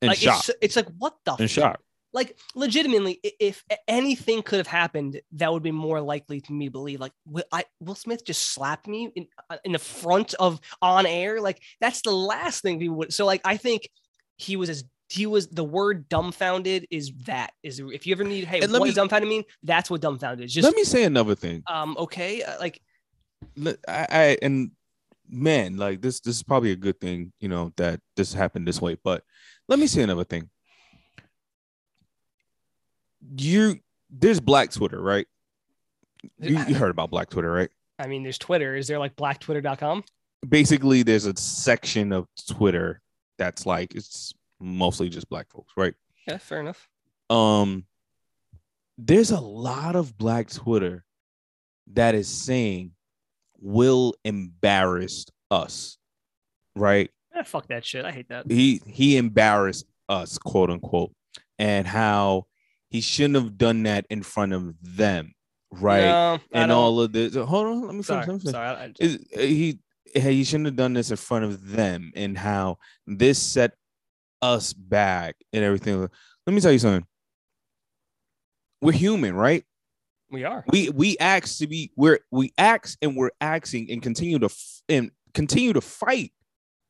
[0.00, 0.48] in like shock.
[0.48, 1.80] It's, it's like what the In shock.
[2.12, 7.00] Like legitimately, if anything could have happened, that would be more likely to me believe.
[7.00, 11.06] Like Will, I, Will Smith just slapped me in uh, in the front of on
[11.06, 11.40] air.
[11.40, 13.14] Like that's the last thing people would.
[13.14, 13.88] So like I think
[14.36, 18.44] he was as he was the word dumbfounded is that is if you ever need
[18.44, 20.84] hey And what let does me- dumbfounded mean that's what dumbfounded is just Let me
[20.84, 21.62] say another thing.
[21.66, 22.80] um okay uh, like
[23.88, 24.70] I, I and
[25.28, 28.80] man, like this this is probably a good thing, you know, that this happened this
[28.80, 28.96] way.
[29.02, 29.24] But
[29.68, 30.48] let me say another thing.
[33.36, 33.78] You
[34.10, 35.26] there's black Twitter, right?
[36.38, 37.70] You, you heard about black Twitter, right?
[37.98, 40.04] I mean there's Twitter is there like blacktwitter.com
[40.48, 43.00] Basically, there's a section of Twitter
[43.38, 45.94] that's like it's mostly just black folks, right?
[46.26, 46.88] yeah fair enough
[47.30, 47.84] Um
[48.98, 51.04] there's a lot of black Twitter
[51.94, 52.92] that is saying
[53.58, 55.98] will embarrass us,
[56.76, 57.10] right?
[57.34, 61.12] yeah, fuck that shit I hate that he he embarrassed us, quote unquote,
[61.58, 62.46] and how
[62.90, 65.32] he shouldn't have done that in front of them,
[65.70, 66.10] right?
[66.10, 67.34] No, and all of this.
[67.34, 68.04] Hold on, let me finish.
[68.04, 68.52] sorry let me finish.
[68.52, 69.78] sorry I- I- Is- he
[70.14, 73.72] he shouldn't have done this in front of them, and how this set
[74.42, 76.00] us back and everything.
[76.00, 77.06] Let me tell you something.
[78.82, 79.64] We're human, right?
[80.30, 84.38] we are we we ask to be we're we ask and we're asking and continue
[84.38, 86.32] to f- and continue to fight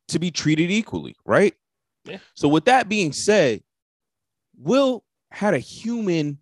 [0.06, 1.52] to be treated equally right
[2.04, 2.18] Yeah.
[2.34, 3.64] so with that being said
[4.56, 6.38] will had a human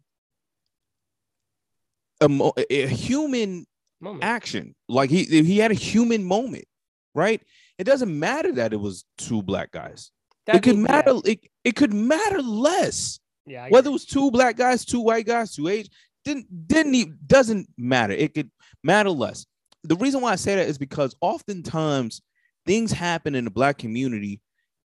[2.22, 3.66] emo- a human
[4.02, 6.66] moment action like he he had a human moment
[7.14, 7.40] right
[7.78, 10.11] it doesn't matter that it was two black guys
[10.47, 14.57] That it could matter it, it could matter less yeah, whether it was two black
[14.57, 15.88] guys, two white guys, two age,
[16.24, 18.12] didn't didn't even doesn't matter.
[18.12, 18.51] It could
[18.84, 19.47] matter less.
[19.82, 22.20] The reason why I say that is because oftentimes
[22.66, 24.41] things happen in the black community,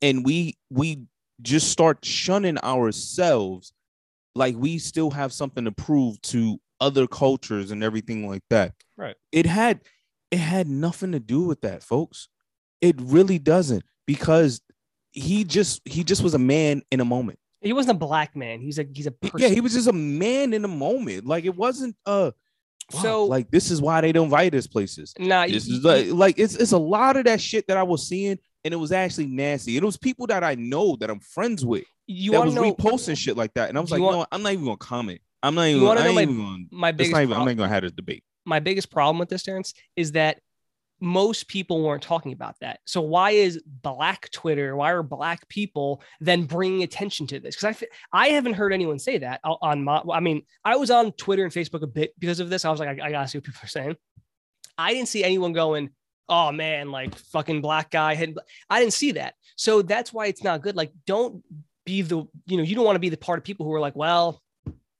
[0.01, 1.03] and we we
[1.41, 3.73] just start shunning ourselves,
[4.35, 8.73] like we still have something to prove to other cultures and everything like that.
[8.97, 9.15] Right.
[9.31, 9.81] It had
[10.31, 12.29] it had nothing to do with that, folks.
[12.81, 14.61] It really doesn't because
[15.15, 17.39] he just he just was a man in a moment.
[17.61, 19.39] he wasn't a black man he's a he's a person.
[19.39, 21.25] Yeah, he was just a man in a moment.
[21.25, 22.31] Like it wasn't uh
[22.93, 25.13] wow, So- like this is why they don't invite us places.
[25.17, 28.07] nah This is like like it's it's a lot of that shit that I was
[28.07, 29.77] seeing and it was actually nasty.
[29.77, 33.17] It was people that I know that I'm friends with you that was know reposting
[33.17, 33.69] shit like that.
[33.69, 34.27] And I was like, want- what?
[34.31, 35.21] I'm not even gonna comment.
[35.41, 37.47] I'm not even You wanna know my- even gonna my biggest not even, I'm not
[37.47, 38.23] even gonna have this debate.
[38.45, 40.39] my biggest problem with this, Terrence, is that
[41.05, 42.79] most people weren't talking about that.
[42.85, 44.75] So why is Black Twitter?
[44.75, 47.55] Why are Black people then bringing attention to this?
[47.55, 50.01] Because I I haven't heard anyone say that on my.
[50.11, 52.65] I mean, I was on Twitter and Facebook a bit because of this.
[52.65, 53.95] I was like, I, I gotta see what people are saying.
[54.77, 55.91] I didn't see anyone going.
[56.27, 58.35] oh man, like fucking black guy had
[58.69, 59.35] I didn't see that.
[59.55, 60.75] So that's why it's not good.
[60.75, 61.43] Like, don't
[61.85, 63.79] be the, you know, you don't want to be the part of people who are
[63.79, 64.41] like, well,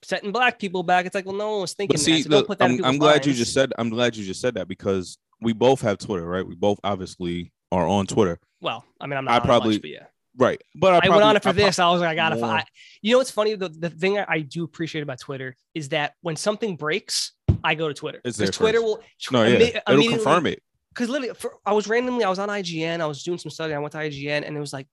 [0.03, 1.06] setting black people back.
[1.06, 2.47] It's like, well, no one was thinking But see, that.
[2.47, 3.74] So that I'm, I'm glad you just said.
[3.78, 6.46] I'm glad you just said that because we both have Twitter, right?
[6.48, 9.82] We both obviously are on Twitter, Well, I mean, I'm I not on probably- much,
[9.82, 10.06] but yeah.
[10.38, 10.62] right?
[10.76, 11.80] But I, I, probably, went on it for I this.
[11.80, 12.36] I was like, I gotta.
[12.38, 12.66] more- I,
[13.02, 13.56] you know what's funny?
[13.56, 17.34] The, the thing I, I do appreciate about Twitter is that when something breaks,
[17.64, 18.84] I go to Twitter because Twitter first.
[18.86, 19.04] will.
[19.32, 20.62] no, yeah, it'll confirm it.
[20.94, 23.74] Because literally, for, I was randomly, I was on IGN, I was doing some study,
[23.74, 24.88] I went to IGN, and it was like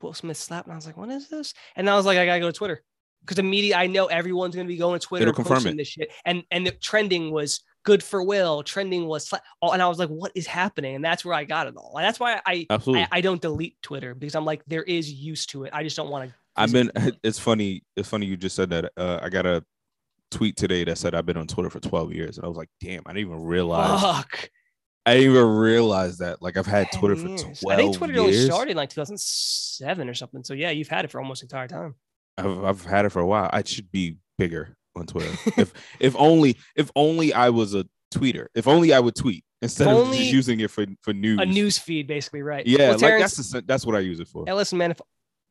[0.00, 1.52] Will Smith slapped, and I was like, what is this?
[1.74, 2.82] And I was like, I gotta go to Twitter
[3.22, 5.76] because immediately I know everyone's gonna be going to Twitter, It'll confirm it.
[5.76, 9.88] this shit, and and the trending was good for Will, trending was, oh, and I
[9.88, 10.94] was like, what is happening?
[10.96, 11.94] And that's where I got it all.
[11.96, 12.66] And that's why I.
[12.70, 13.04] Absolutely.
[13.04, 15.70] I, I don't delete Twitter because I'm like there is use to it.
[15.72, 16.34] I just don't want to.
[16.56, 16.90] I've been.
[17.22, 17.82] It's funny.
[17.96, 18.92] It's funny you just said that.
[18.96, 19.64] Uh, I got a
[20.30, 22.70] tweet today that said I've been on Twitter for 12 years, and I was like,
[22.80, 24.00] damn, I didn't even realize.
[24.00, 24.50] Fuck.
[25.06, 26.42] I didn't even realize that.
[26.42, 27.60] Like I've had Twitter for years.
[27.60, 30.44] 12 I think Twitter only started in like 2007 or something.
[30.44, 31.94] So yeah, you've had it for almost the entire time.
[32.36, 33.48] I've, I've had it for a while.
[33.52, 35.30] I should be bigger on Twitter.
[35.56, 38.46] if if only if only I was a tweeter.
[38.54, 41.38] If only I would tweet instead of just using it for for news.
[41.40, 42.66] A news feed, basically, right?
[42.66, 44.44] Yeah, Well, like that's the, that's what I use it for.
[44.46, 44.90] hey, listen, man.
[44.90, 45.00] If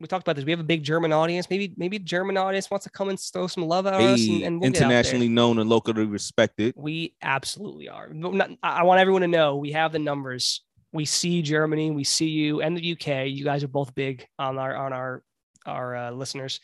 [0.02, 1.50] we talked about this, we have a big German audience.
[1.50, 4.62] Maybe maybe German audience wants to come and throw some love at us, and, and
[4.62, 4.88] we'll get out there.
[4.88, 6.74] internationally known and locally respected.
[6.78, 8.10] We absolutely are.
[8.14, 10.64] Not- I I want everyone to know we have the numbers.
[10.92, 13.28] We see Germany, we see you, and the UK.
[13.28, 15.24] You guys are both big on our on our
[15.66, 16.60] our uh, listeners.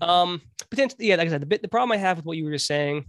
[0.00, 2.44] Um, potentially, yeah, like I said, the bit the problem I have with what you
[2.44, 3.06] were just saying,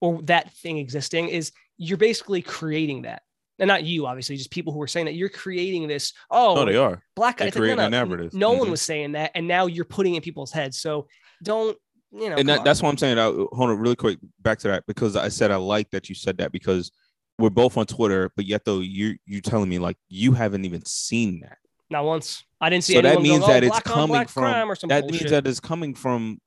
[0.00, 3.22] or that thing existing, is you're basically creating that,
[3.58, 6.12] and not you, obviously, just people who are saying that you're creating this.
[6.30, 7.02] Oh, No, they are.
[7.14, 7.54] black guys.
[7.56, 8.28] Like, no, no.
[8.32, 10.78] No one was saying that, and now you're putting it in people's heads.
[10.78, 11.06] So
[11.42, 11.76] don't,
[12.12, 13.18] you know, and that, that's what I'm saying.
[13.18, 16.14] I, hold on, really quick, back to that because I said I like that you
[16.14, 16.90] said that because
[17.38, 20.84] we're both on Twitter, but yet though you you telling me like you haven't even
[20.84, 21.58] seen that.
[21.90, 22.44] Not once.
[22.60, 22.94] I didn't see.
[22.94, 22.98] It.
[22.98, 25.20] So that means going, that oh, it's coming from crime or some that bullshit.
[25.20, 26.38] means that it's coming from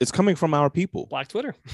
[0.00, 1.06] it's coming from our people.
[1.06, 1.54] black Twitter.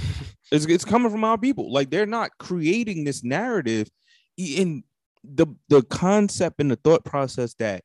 [0.53, 1.73] It's, it's coming from our people.
[1.73, 3.89] Like they're not creating this narrative
[4.37, 4.85] in
[5.25, 7.83] the the concept and the thought process that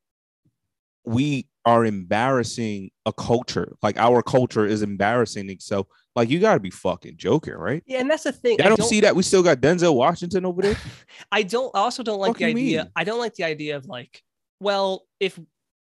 [1.03, 3.75] we are embarrassing a culture.
[3.81, 5.87] Like our culture is embarrassing itself.
[6.15, 7.83] Like you got to be fucking joking, right?
[7.85, 8.61] Yeah, and that's the thing.
[8.61, 9.15] I don't, see that.
[9.15, 10.77] We still got Denzel Washington over there.
[11.31, 11.71] I don't.
[11.75, 12.83] I also don't like Fuck the idea.
[12.83, 12.91] mean?
[12.95, 14.21] I don't like the idea of like,
[14.61, 15.37] well, if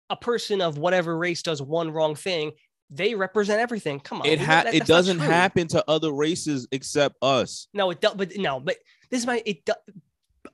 [0.09, 2.53] a person of whatever race does one wrong thing,
[2.89, 4.01] they represent everything.
[4.01, 7.69] Come on, It ha- that- it doesn't happen to other races except us.
[7.73, 8.15] No, it does.
[8.17, 8.79] But no, but
[9.11, 9.43] this is my.
[9.47, 9.75] It do,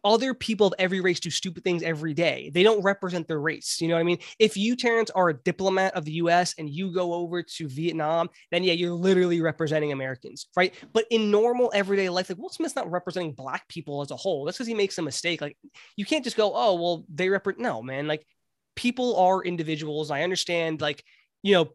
[0.04, 2.50] other people of every race do stupid things every day.
[2.52, 3.80] They don't represent their race.
[3.80, 4.18] You know what I mean?
[4.38, 6.54] If you, Terrence, are a diplomat of the U.S.
[6.58, 10.74] and you go over to Vietnam, then yeah, you're literally representing Americans, right?
[10.92, 14.44] But in normal everyday life, like Will Smith's not representing black people as a whole.
[14.44, 15.40] That's because he makes a mistake.
[15.40, 15.56] Like
[15.96, 17.60] you can't just go, oh well, they represent.
[17.60, 18.06] No, man.
[18.06, 18.26] Like
[18.74, 20.10] people are individuals.
[20.10, 20.80] I understand.
[20.80, 21.04] Like
[21.42, 21.70] you know.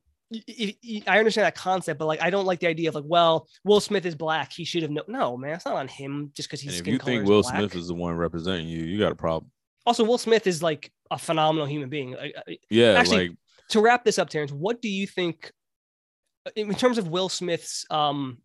[1.07, 3.81] I understand that concept, but like I don't like the idea of like, well, Will
[3.81, 4.53] Smith is black.
[4.53, 5.05] He should have known.
[5.07, 7.41] No, man, it's not on him just because he's And if skin you think Will
[7.41, 7.57] black.
[7.57, 9.51] Smith is the one representing you, you got a problem.
[9.85, 12.15] also Will Smith is like a phenomenal human being.
[12.69, 13.37] Yeah, Actually, like
[13.69, 15.51] to wrap this up, Terrence, what do you think
[16.45, 18.37] uh, in terms of Will Smith's um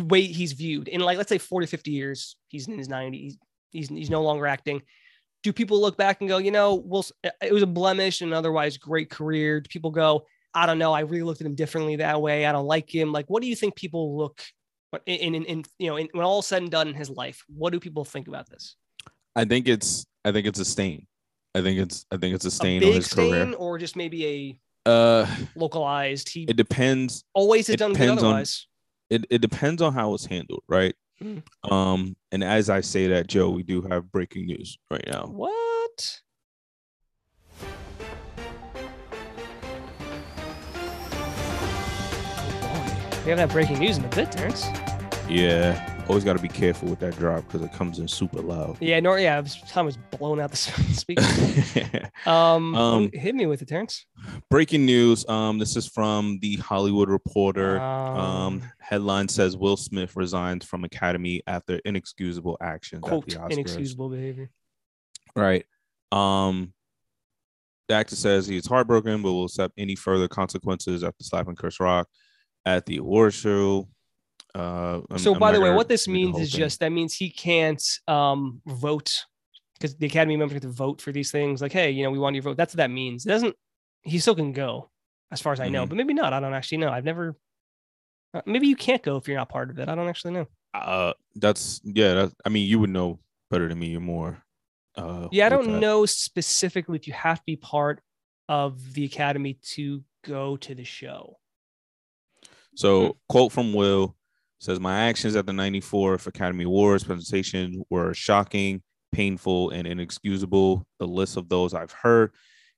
[0.00, 3.36] way he's viewed in like let's say 40, 50 years, he's in his 90s,
[3.70, 4.82] he's he's no longer acting.
[5.44, 7.06] Do people look back and go, you know, Will
[7.40, 9.60] it was a blemish and otherwise great career?
[9.60, 10.26] Do people go,
[10.62, 12.44] I don't know, I really looked at him differently that way.
[12.46, 13.12] I don't like him.
[13.12, 14.42] Like, what do you think people look
[15.06, 17.44] in in, in you know, in, when all said and done in his life?
[17.48, 18.76] What do people think about this?
[19.36, 21.06] I think it's I think it's a stain.
[21.54, 23.54] I think it's I think it's a A stain big on his stain, career.
[23.54, 26.28] or just maybe Uh a localized?
[26.28, 28.66] He it depends always has it done good depends on- otherwise.
[29.10, 30.94] it, it depends on how it's handled, right?
[31.22, 31.42] Mhm.
[31.70, 35.26] Um, and as I say that, Joe, we do have breaking news right now.
[35.26, 36.20] What?
[43.28, 44.64] We haven't had breaking news in a bit, Terrence.
[45.28, 48.78] Yeah, always got to be careful with that drop because it comes in super loud.
[48.80, 52.10] Yeah, nor yeah, it was, blowing out the speaker.
[52.26, 54.06] Um, Um, hit me with it, Terrence.
[54.48, 55.28] breaking news.
[55.28, 57.78] Um, this is from the Hollywood Reporter.
[57.78, 63.44] Um, Um, headline says Will Smith resigns from Academy after inexcusable actions quote at the
[63.44, 63.52] Oscars.
[63.52, 64.48] inexcusable behavior.
[65.36, 65.66] Right.
[66.12, 66.72] Um,
[67.90, 71.78] the actor says he is heartbroken, but will accept any further consequences after slapping Chris
[71.78, 72.08] Rock
[72.76, 73.88] at the award show.
[74.54, 76.58] Uh, I'm- so, I'm by the way, what this means is thing.
[76.58, 79.24] just that means he can't um vote
[79.74, 81.60] because the Academy members get to vote for these things.
[81.62, 82.56] Like, hey, you know, we want your vote.
[82.56, 83.24] That's what that means.
[83.26, 83.54] It doesn't.
[84.02, 84.90] He still can go,
[85.30, 85.88] as far as I know, Mhm.
[85.90, 86.32] but maybe not.
[86.32, 86.90] I don't actually know.
[86.90, 87.36] I've never.
[88.34, 89.88] uh, Maybe you can't go if you're not part of it.
[89.88, 90.46] I don't actually know.
[90.74, 92.14] uh, that's yeah.
[92.14, 93.88] That, I mean, you would know better than me.
[93.88, 94.42] You're more
[94.96, 95.80] Uh, Yeah, I don't that.
[95.80, 98.02] know specifically if you have to be part
[98.48, 101.38] of the academy to go to the show.
[102.78, 103.18] So, mm-hmm.
[103.28, 104.14] quote from Will
[104.60, 110.86] says, My actions at the 94th Academy Awards presentation were shocking, painful, and inexcusable.
[111.00, 112.30] The list of those I've heard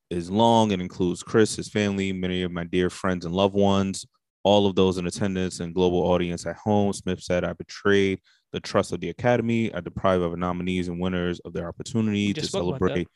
[0.09, 4.07] is long and includes Chris, his family, many of my dear friends and loved ones,
[4.43, 6.95] all of those in attendance and global audience at home.
[6.95, 8.21] Smith said, I betrayed
[8.53, 9.73] the trust of the Academy.
[9.75, 12.87] I deprived our nominees and winners of their opportunity to just spoke about that.
[12.87, 13.09] celebrate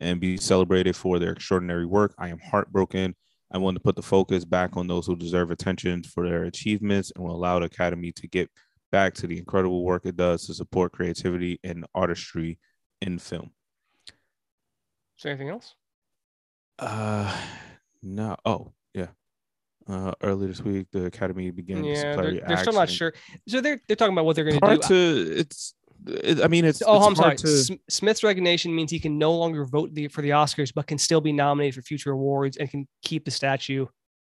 [0.00, 2.16] and be celebrated for their extraordinary work.
[2.18, 3.14] I am heartbroken.
[3.52, 7.12] I want to put the focus back on those who deserve attention for their achievements
[7.14, 8.50] and will allow the Academy to get
[8.90, 12.58] back to the incredible work it does to support creativity and artistry
[13.02, 13.50] in film.
[15.18, 15.74] Is there anything else?
[16.78, 17.34] Uh,
[18.02, 18.36] no.
[18.44, 19.08] Oh, yeah.
[19.86, 23.12] Uh, earlier this week, the Academy began Yeah, they're, they're still not sure.
[23.48, 24.88] So they're they're talking about what they're going to do.
[24.88, 25.38] to.
[25.38, 25.74] It's.
[26.06, 26.82] It, I mean, it's.
[26.84, 27.36] oh, it's I'm sorry.
[27.36, 30.86] To, Sm- Smith's resignation means he can no longer vote the, for the Oscars, but
[30.86, 33.86] can still be nominated for future awards and can keep the statue.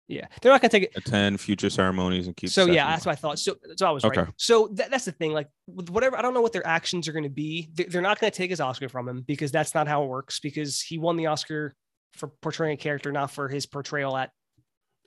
[0.10, 0.98] Yeah, they're not going to take it.
[0.98, 2.50] attend future ceremonies and keep.
[2.50, 3.40] so the yeah, that's what I thought.
[3.40, 4.28] So so I was right.
[4.38, 5.32] So that, that's the thing.
[5.32, 7.70] Like whatever, I don't know what their actions are going to be.
[7.74, 10.08] They- They're not going to take his Oscar from him because that's not how it
[10.08, 10.40] works.
[10.42, 11.74] Because he won the Oscar
[12.16, 14.30] for portraying a character, not for his portrayal at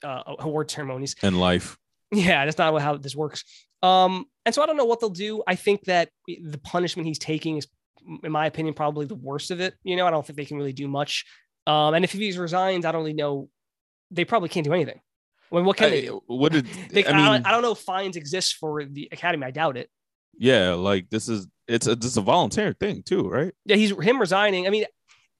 [0.02, 1.14] uh, award ceremonies.
[1.22, 1.76] and life.
[2.12, 3.44] Yeah, that's not how this works.
[3.82, 5.42] Um, and so I don't know what they'll do.
[5.46, 7.66] I think that the punishment he's taking is,
[8.22, 9.74] in my opinion, probably the worst of it.
[9.84, 11.24] You know, I don't think they can really do much.
[11.66, 13.48] Um, and if he resigns, I don't really know.
[14.10, 15.00] They probably can't do anything.
[15.50, 16.22] Well, what can they I- do?
[16.26, 17.24] what did They, I I, mean?
[17.24, 19.44] don't, I don't know if fines exist for the academy.
[19.46, 19.90] I doubt it.
[20.38, 23.52] yeah, like this is it's a this is a volunteer thing too, right?
[23.64, 24.66] Yeah, he's him resigning.
[24.66, 24.84] I mean,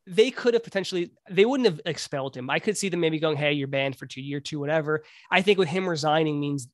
[0.09, 2.51] they could have potentially they wouldn't have expelled him.
[2.51, 5.43] I could see them maybe going, "Hey, you're banned for two year two, whatever." I
[5.43, 6.69] think with him resigning means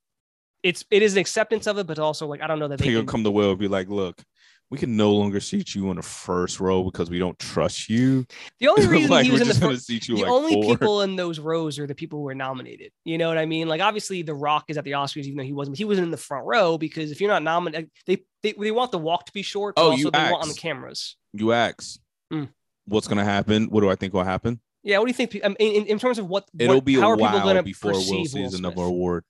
[0.62, 2.86] it's it is an acceptance of it, but also like I don't know that they
[2.86, 4.22] He'll can, come to Will and be like, "Look,
[4.70, 8.24] we can no longer seat you in the first row because we don't trust you.
[8.58, 10.62] The only reason like he was in the first, seat you the like only four.
[10.76, 12.92] people in those rows are the people who were nominated.
[13.04, 13.68] You know what I mean?
[13.68, 15.76] Like obviously, The Rock is at the Oscars, even though he wasn't.
[15.76, 18.92] He wasn't in the front row because if you're not nominated, they they, they want
[18.92, 19.74] the walk to be short.
[19.74, 21.16] But Oh, also you they want on the cameras.
[21.34, 21.98] You ask,
[22.32, 22.48] Mm.
[22.86, 23.66] what's gonna happen?
[23.66, 24.60] What do I think will happen?
[24.82, 25.44] Yeah, what do you think?
[25.44, 27.42] um, In, in, in terms of what It'll what, be a how are people while
[27.42, 29.24] going to before Will sees another award.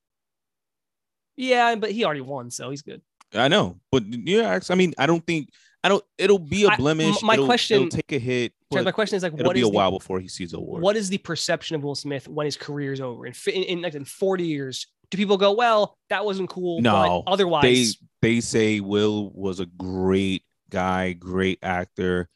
[1.43, 3.03] Yeah, but he already won, so he's good.
[3.35, 4.71] I know, but ask.
[4.71, 5.49] I mean, I don't think
[5.85, 6.05] I don't.
[6.17, 7.23] It'll be a blemish.
[7.23, 8.53] my it'll, question- it'll take a hit.
[8.71, 10.57] My question is like, it'll what be is a the, while before he sees the
[10.57, 10.83] award.
[10.83, 13.27] what is the perception of Will Smith when his career is over?
[13.27, 16.81] In, in, in like in 40 years, do people go, well, that wasn't cool?
[16.81, 17.87] No, but otherwise, they
[18.35, 22.31] they say Will was a great guy, great actor,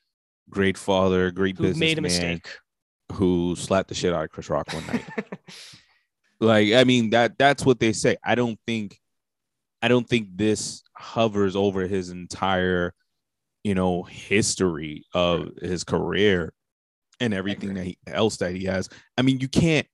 [0.50, 2.48] great father, great who made a mistake.
[3.12, 5.04] who slapped the shit out of Chris Rock one night.
[6.40, 8.16] like, I mean that that's what they say.
[8.24, 8.98] I don't think,
[9.82, 12.94] I don't think this hovers over his entire,
[13.64, 16.52] you know, history of his career
[17.20, 18.88] and everything that he, else that he has.
[19.16, 19.86] I mean, you can't.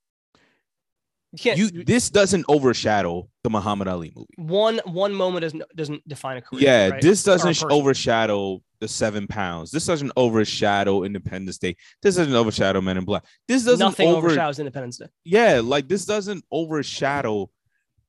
[1.32, 1.58] you can't.
[1.58, 4.28] You this doesn't overshadow the Muhammad Ali movie.
[4.36, 6.62] one one moment doesn't doesn't define a career.
[6.62, 7.02] Yeah, right?
[7.02, 9.70] this doesn't overshadow the seven pounds.
[9.70, 11.76] This doesn't overshadow Independence Day.
[12.02, 13.24] This doesn't overshadow Men in Black.
[13.46, 14.26] This doesn't Nothing over.
[14.26, 15.06] overshadows Independence Day.
[15.24, 17.48] Yeah, like this doesn't overshadow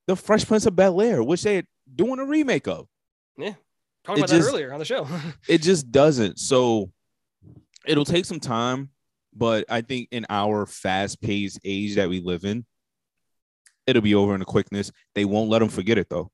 [0.08, 1.64] the Fresh Prince of Bel Air, which they're
[1.96, 2.88] doing a remake of.
[3.38, 3.48] Talked
[4.20, 5.08] It about just- that earlier on the show.
[5.48, 6.38] It just doesn't.
[6.40, 6.92] So
[7.86, 8.90] it'll take some time,
[9.34, 12.66] but I think in our fast-paced age that we live in,
[13.88, 14.92] it'll be over in a quickness.
[15.16, 16.32] They won't let them forget it though.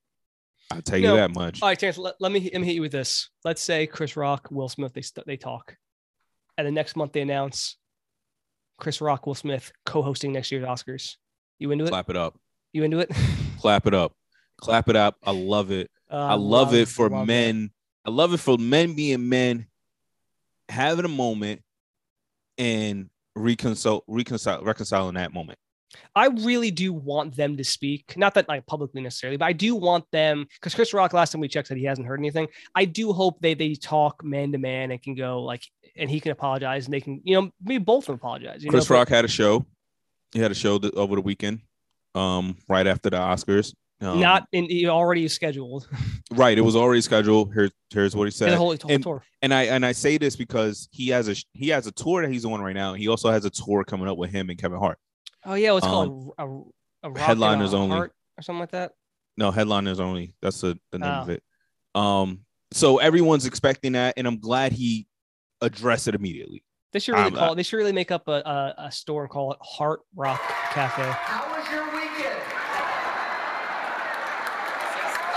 [0.71, 1.15] I'll tell you No.
[1.15, 1.61] that much.
[1.61, 3.29] All right, Terrence, let, let me let me hit you with this.
[3.43, 5.75] Let's say Chris Rock, Will Smith, they they talk,
[6.57, 7.77] and the next month they announce
[8.77, 11.15] Chris Rock, Will Smith co-hosting next year's Oscars.
[11.57, 11.89] You into it?
[11.89, 12.39] Clap it up.
[12.71, 13.11] You into it?
[13.59, 14.13] Clap it up.
[14.57, 15.17] Clap it up.
[15.23, 15.89] I love it.
[16.11, 17.71] Uh, I love, it for love men.
[18.05, 19.67] I love it for men being men,
[20.69, 21.61] having a moment
[22.57, 25.59] and reconcile, reconcile, reconciling that moment.
[26.15, 28.15] I really do want them to speak.
[28.17, 31.41] Not that like publicly necessarily, but I do want them because Chris Rock last time
[31.41, 32.47] we checked said he hasn't heard anything.
[32.75, 35.63] I do hope they they talk man to man and can go like
[35.95, 38.63] and he can apologize and they can you know maybe both of them apologize.
[38.63, 39.65] You Chris know, but- Rock had a show.
[40.31, 41.61] He had a show th- over the weekend,
[42.13, 43.73] um, right after the Oscars.
[44.01, 45.87] Um, not in he already scheduled.
[46.31, 46.57] right.
[46.57, 47.51] It was already scheduled.
[47.53, 48.51] Here, here's what he said.
[48.51, 49.23] the whole, whole and- tour.
[49.41, 52.31] and I and I say this because he has a he has a tour that
[52.31, 52.93] he's on right now.
[52.93, 54.99] He also has a tour coming up with him and Kevin Hart.
[55.45, 56.33] Oh yeah, what's um, called
[57.03, 58.11] a, a headliners only or
[58.41, 58.91] something like that.
[59.37, 60.33] No, headliners only.
[60.41, 61.21] That's the, the name oh.
[61.21, 61.43] of it.
[61.95, 65.07] Um, so everyone's expecting that, and I'm glad he
[65.61, 66.63] addressed it immediately.
[66.91, 67.51] They should really I'm call.
[67.51, 70.41] Uh, they should really make up a, a, a store and call it Heart Rock
[70.71, 71.03] Cafe.
[71.03, 72.41] How was your weekend?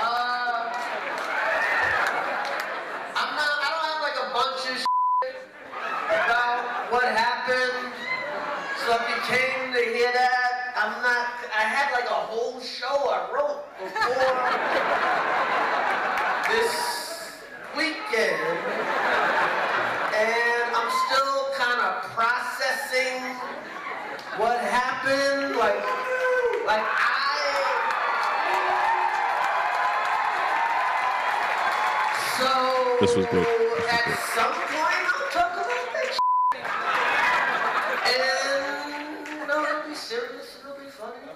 [0.00, 0.72] Um,
[3.14, 3.52] I'm not.
[3.60, 4.84] I don't have like a bunch of
[6.08, 7.92] about what happened.
[8.86, 9.51] Something changed.
[14.02, 14.42] Before
[16.50, 16.74] this
[17.76, 18.58] weekend,
[20.14, 23.22] and I'm still kind of processing
[24.38, 25.56] what happened.
[25.56, 25.82] Like,
[26.66, 27.12] like I.
[32.38, 32.48] So
[33.00, 33.46] This was good.
[33.46, 34.18] This was good.
[34.34, 36.18] some point, I'll talk about that
[38.06, 41.32] and no, it'll be serious, it'll be funny.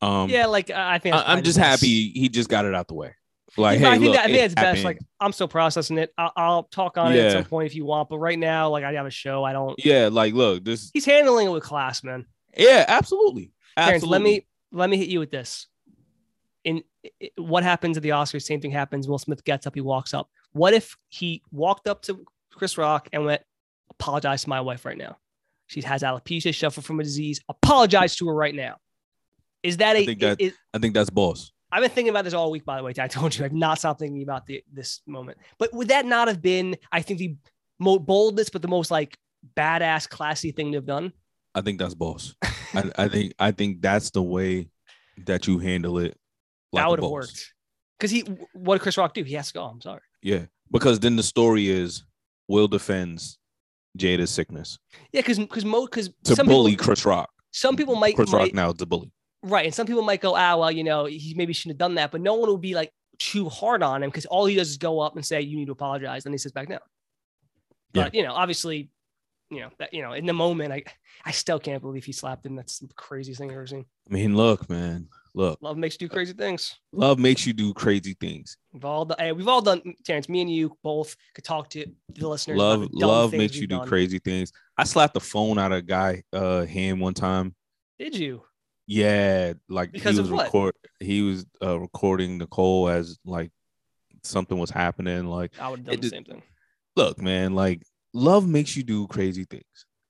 [0.00, 1.80] Um, yeah, like I think I, I'm just best.
[1.82, 3.14] happy he just got it out the way.
[3.56, 4.84] Like, Yeah, hey, I think look, that, I think that's best.
[4.84, 4.98] Like.
[5.20, 6.12] I'm still processing it.
[6.16, 8.84] I'll, I'll talk on it at some point if you want, but right now, like
[8.84, 9.42] I have a show.
[9.42, 9.74] I don't.
[9.84, 12.26] yeah, like, look, this, He's handling it with class, man.
[12.56, 15.66] yeah, absolutely, Terrence, let me let me hit you with this.
[16.64, 16.82] In
[17.36, 18.42] what happens at the Oscars?
[18.42, 19.08] Same thing happens.
[19.08, 20.28] Will Smith gets up, he walks up.
[20.52, 23.42] What if he walked up to Chris Rock and went,
[23.90, 25.16] "Apologize to my wife right now.
[25.66, 27.40] She has alopecia, suffer from a disease.
[27.48, 28.76] Apologize to her right now."
[29.62, 30.00] Is that a?
[30.00, 31.52] I think that- is- I think that's boss.
[31.70, 32.64] I've been thinking about this all week.
[32.64, 35.36] By the way, I told you I've not stopped thinking about the, this moment.
[35.58, 36.76] But would that not have been?
[36.90, 37.36] I think the
[37.78, 39.18] mo- boldest, but the most like
[39.56, 41.12] badass, classy thing to have done.
[41.54, 42.34] I think that's boss.
[42.42, 44.70] I, I think I think that's the way
[45.26, 46.16] that you handle it.
[46.72, 47.52] Like that would have worked.
[47.98, 48.20] Because he,
[48.52, 49.22] what did Chris Rock do?
[49.24, 49.62] He has to go.
[49.62, 50.00] Oh, I'm sorry.
[50.22, 52.04] Yeah, because then the story is
[52.46, 53.38] Will defends
[53.98, 54.78] Jada's sickness
[55.12, 57.30] Yeah, because because mo because to some bully people, Chris Rock.
[57.50, 59.10] some people might, Chris might Rock now is a bully.
[59.42, 61.94] Right, and some people might go, ah, well, you know, he maybe shouldn't have done
[61.96, 64.70] that, but no one will be like too hard on him because all he does
[64.70, 66.80] is go up and say, you need to apologize, and he sits back down.
[67.92, 68.04] Yeah.
[68.04, 68.90] But you know, obviously,
[69.50, 70.82] you know that you know in the moment, I
[71.24, 72.54] I still can't believe he slapped him.
[72.54, 73.86] That's the craziest thing I've ever seen.
[74.10, 76.76] I mean, look, man, look, Love makes you do crazy things.
[76.92, 78.56] love makes you do crazy things.
[78.72, 79.16] We've all done.
[79.18, 79.94] Hey, we've all done.
[80.04, 82.58] Terrence, me and you both could talk to the listeners.
[82.58, 83.88] Love, the love makes you do done.
[83.88, 84.52] crazy things.
[84.76, 87.54] I slapped the phone out of a guy uh hand one time.
[87.98, 88.42] Did you?
[88.90, 93.52] Yeah, like Because he was record he was uh recording Nicole as like
[94.22, 95.26] something was happening.
[95.26, 96.42] Like, I would have done the same thing.
[96.96, 97.82] look, man, like
[98.14, 99.62] love makes you do crazy things.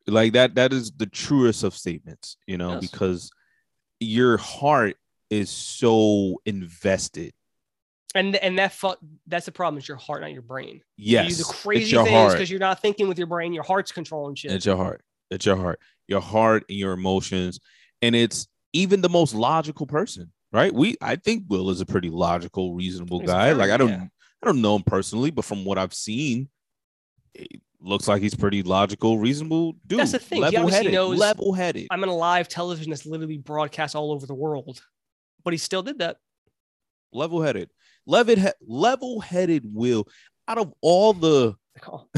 [0.06, 2.80] Like that, that is the truest of statements, you know, Yes.
[2.80, 3.30] because
[4.00, 4.96] your heart
[5.28, 7.32] is so invested.
[8.14, 8.94] And and that fu-
[9.26, 9.78] that's the problem.
[9.78, 10.82] It's your heart, not your brain.
[10.96, 13.52] Yes, you do the crazy things because you're not thinking with your brain.
[13.52, 14.52] Your heart's controlling shit.
[14.52, 15.02] It's your heart.
[15.32, 15.80] It's your heart.
[16.06, 17.58] Your heart and your emotions.
[18.00, 20.72] And it's even the most logical person, right?
[20.72, 23.46] We I think Will is a pretty logical, reasonable He's guy.
[23.48, 24.06] very- like I don't yeah.
[24.42, 26.48] I don't know him personally, but from what I've seen,
[27.34, 29.98] it looks like he's pretty logical, reasonable dude.
[29.98, 30.40] That's the thing.
[30.42, 30.92] Level-headed.
[30.94, 31.88] level-headed.
[31.90, 34.80] I'm in a live television that's literally broadcast all over the world,
[35.44, 36.18] but he still did that.
[37.12, 37.70] level-headed.
[38.06, 40.06] Level level-headed Will.
[40.46, 42.08] Out of all the They call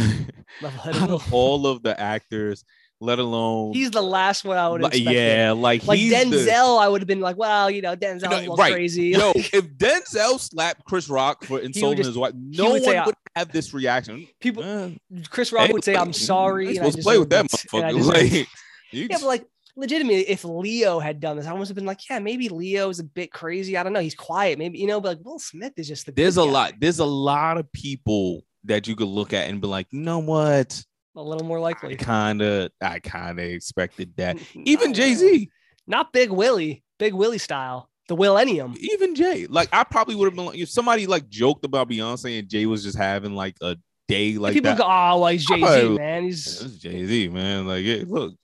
[0.63, 1.17] level-headed out Will.
[1.17, 2.65] of all of the actors,
[3.01, 4.99] let alone He's the last one I would expect.
[5.09, 8.23] yeah, like Like he's the- Denzel, I would have been like, well, you know, Denzel's
[8.25, 8.73] You know, a little right.
[8.73, 9.05] crazy.
[9.09, 13.03] Yo, if Denzel slapped Chris Rock for insulting just- his wife, no would one say,
[13.07, 14.27] would have this reaction.
[14.41, 14.91] People, Eh,
[15.31, 17.65] Chris Rock hey, would say, "I'm sorry." you ain't and I play with that deserved
[17.65, 17.97] it, and I motherfucker.
[17.99, 18.47] deserved Like, it."
[18.93, 19.45] yeah, but like,
[19.77, 23.05] legitimately, if Leo had done this, I must have been like, yeah, maybe Leo's a
[23.05, 23.77] bit crazy.
[23.77, 24.01] I don't know.
[24.01, 26.13] He's quiet, maybe you know, but like Will Smith is just the.
[26.13, 26.51] there's a guy.
[26.51, 26.73] lot.
[26.81, 30.19] There's a lot of people that you could look at and be like, you know
[30.19, 30.85] what?
[31.21, 31.97] A little more likely.
[31.97, 34.39] kind of, I kind of expected that.
[34.55, 35.51] Even Jay Z,
[35.87, 38.75] not Big Willie, Big Willie style, the Millennium.
[38.79, 39.47] even Jay.
[39.47, 42.67] Like, I probably would have been like, if somebody like joked about Beyonce and Jay
[42.67, 43.77] was just having like a
[44.09, 44.79] day like People that.
[44.79, 46.25] go, oh, well, he's Jay Z, man.
[46.25, 47.67] He's Jay Z, man.
[47.69, 48.35] Like, yeah, look,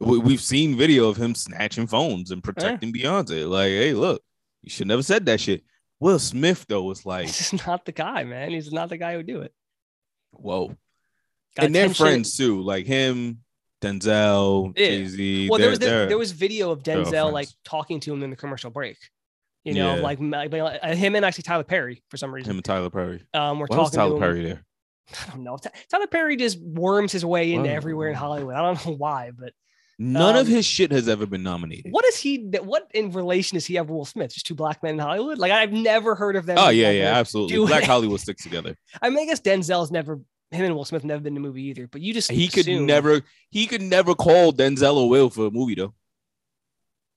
[0.00, 3.48] we, we've seen video of him snatching phones and protecting Beyonce.
[3.48, 4.20] Like, hey, look,
[4.62, 5.62] you should never said that shit.
[6.00, 8.50] Will Smith though was like, he's not the guy, man.
[8.50, 9.52] He's not the guy who would do it.
[10.32, 10.74] whoa,
[11.56, 13.40] Got and they're friends too, like him,
[13.80, 14.86] Denzel, Yeah.
[14.88, 15.48] Jay Z.
[15.50, 18.36] Well, there was there, there was video of Denzel like talking to him in the
[18.36, 18.96] commercial break.
[19.64, 20.00] You know, Yeah.
[20.02, 22.50] like, like uh, him and actually Tyler Perry for some reason.
[22.50, 23.22] him and Tyler Perry.
[23.32, 24.18] Um, we're Why talking Tyler.
[24.18, 24.64] Perry there?
[25.26, 25.56] I don't know.
[25.90, 27.74] Tyler Perry just worms his way into Wow.
[27.76, 28.54] everywhere in Hollywood.
[28.56, 29.52] I don't know why, but
[29.96, 31.92] None of Um, his shit has ever been nominated.
[31.92, 32.38] what is he?
[32.62, 34.34] What in relation does he have with Will Smith?
[34.34, 35.38] Just two black men in Hollywood?
[35.38, 36.58] Like I've never heard of them.
[36.58, 37.64] Oh yeah, yeah, absolutely.
[37.64, 38.76] Black Hollywood sticks together.
[39.02, 40.20] I mean, I guess Denzel's never.
[40.54, 41.86] Him and Will Smith never been in a movie either.
[41.86, 45.46] But you just He could assume- never, he could never call Denzel or Will for
[45.46, 45.94] a movie though.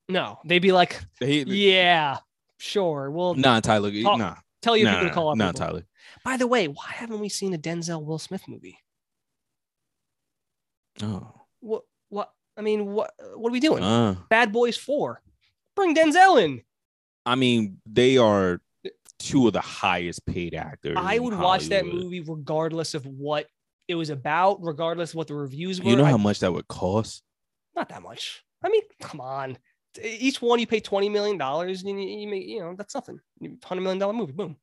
[0.10, 2.20] No, they'd be like, He, yeah,
[2.58, 3.12] sure.
[3.12, 5.38] We'll Nah, Tyler, Talk- nah, tell your nah, people to call up.
[5.38, 5.68] nah, people.
[5.68, 5.84] Tyler.
[6.24, 8.78] By the way, why haven't we seen a Denzel Will Smith movie?
[11.02, 11.84] Oh, What?
[12.10, 12.32] What?
[12.58, 13.12] I mean, what?
[13.36, 13.84] What are we doing?
[13.84, 15.22] uh, Bad Boys Four.
[15.76, 16.62] Bring Denzel in.
[17.26, 18.62] I mean, they are
[19.20, 20.96] two of the highest paid actors.
[21.00, 23.48] I would watch that movie regardless of what
[23.88, 25.90] it was about, regardless of what the reviews were.
[25.90, 27.24] You know I- how much that would cost?
[27.76, 28.44] not that much.
[28.64, 29.58] I mean, come on.
[30.04, 33.20] Each one you pay twenty million dollars, and you, you make you know that's nothing.
[33.64, 34.58] Hundred million dollar movie, boom.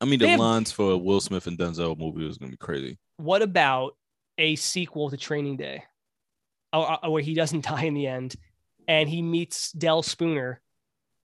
[0.00, 2.50] I mean, They the have- lines for a Will Smith and Denzel movie was gonna
[2.52, 2.98] be crazy.
[3.18, 3.96] What about
[4.38, 5.84] a sequel to Training Day,
[6.72, 8.34] where he doesn't die in the end,
[8.88, 10.60] and he meets Del Spooner,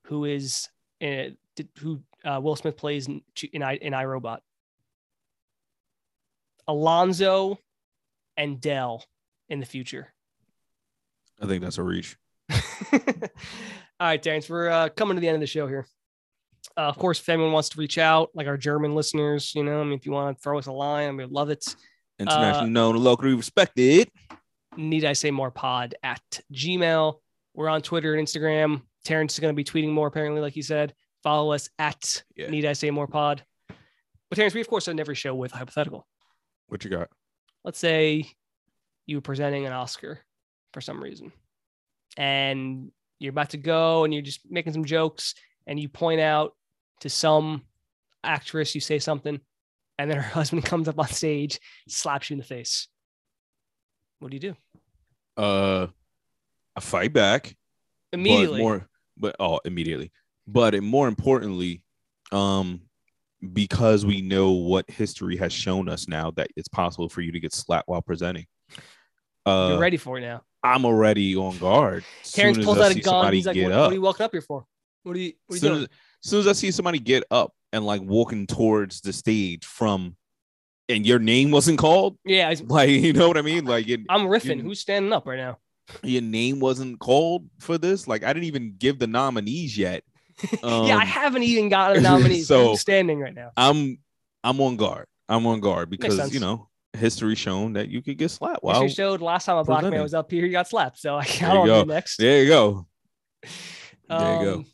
[0.05, 0.69] who is
[1.03, 1.31] uh,
[1.79, 4.39] who uh, Will Smith plays in in, I, in iRobot.
[6.69, 7.59] Alonzo
[8.37, 9.05] and Del
[9.49, 10.13] in the future.
[11.41, 12.17] I think that's a reach.
[12.93, 12.99] All
[14.01, 15.87] right, Terrence, we're uh, coming to the end of the show here.
[16.77, 19.81] Uh, of course, if anyone wants to reach out, like our German listeners, you know,
[19.81, 21.65] I mean, if you want to throw us a line, we'd love it.
[22.19, 24.11] Internationally known and locally respected.
[24.77, 26.21] Need I say more pod at
[26.53, 27.15] Gmail.
[27.55, 28.83] We're on Twitter and Instagram.
[29.05, 30.95] Terrence is going to be tweeting more, apparently, like he said.
[31.27, 32.51] Follow us at Yeah.
[32.51, 33.43] Need I Say More Pod.
[33.69, 36.07] But Terrence, we of course end every show with a hypothetical.
[36.69, 37.09] What you got?
[37.65, 38.31] Let's say
[39.07, 40.21] you were presenting an Oscar
[40.73, 41.33] for some reason,
[42.17, 45.35] and you're about to go and you're just making some jokes,
[45.67, 46.53] and you point out
[47.01, 47.65] to some
[48.23, 49.41] actress, you say something,
[49.99, 51.59] and then her husband comes up on stage,
[51.89, 52.87] slaps you in the face.
[54.21, 54.57] What do you do?
[55.37, 55.89] Uh,
[56.77, 57.57] I fight back.
[58.13, 58.59] Immediately.
[58.59, 60.13] But more, but oh, immediately.
[60.47, 61.83] But it, more importantly,
[62.33, 62.81] um,
[63.53, 67.41] because we know what history has shown us now that it's possible for you to
[67.41, 68.47] get slapped while presenting.
[69.45, 70.43] Uh, you're ready for it now.
[70.63, 72.05] I'm already on guard.
[72.25, 73.03] Terrence Soon as pulls out a gun.
[73.05, 74.65] somebody He's like, get what, up, what are you walking up here for?
[75.05, 75.83] What are you, what are you soon doing?
[75.85, 80.17] as, soon as I see somebody get up and like walking towards the stage from,
[80.89, 84.23] and your name wasn't called, yeah, like you know what I mean, like your, I'm
[84.23, 84.57] riffing.
[84.59, 85.59] you- Who's standing up right now?
[86.03, 88.09] your name wasn't called for this.
[88.09, 90.03] Like I didn't even give the nominees yet.
[90.63, 92.43] Yeah, I Um, haven't even gotten a nominee.
[92.43, 93.51] so standing right now?
[93.57, 93.99] I'm
[94.45, 95.07] I'm on guard.
[95.29, 98.63] I'm on guard because you know history shown that you could get slapped.
[98.63, 100.99] Wow, History showed last time a black man was up here, he got slapped.
[100.99, 102.17] So I There can't you do next.
[102.19, 102.87] there you go.
[104.09, 104.55] There you go.
[104.59, 104.67] Um,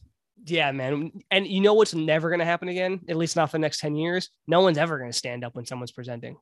[0.44, 1.10] Yeah, man.
[1.30, 3.00] And you know what's never going to happen again?
[3.08, 4.28] At least not for the next 10 years.
[4.46, 6.36] No one's ever going to stand up when someone's presenting.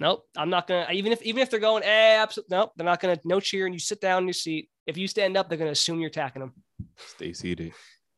[0.00, 0.24] Nope.
[0.36, 3.00] I'm not going to, even if, even if they're going, eh, absolutely, nope, they're not
[3.00, 3.66] going to, no cheer.
[3.66, 4.68] And you sit down in your seat.
[4.86, 6.52] If you stand up, they're going to assume you're attacking them.
[6.96, 7.72] Stay seated.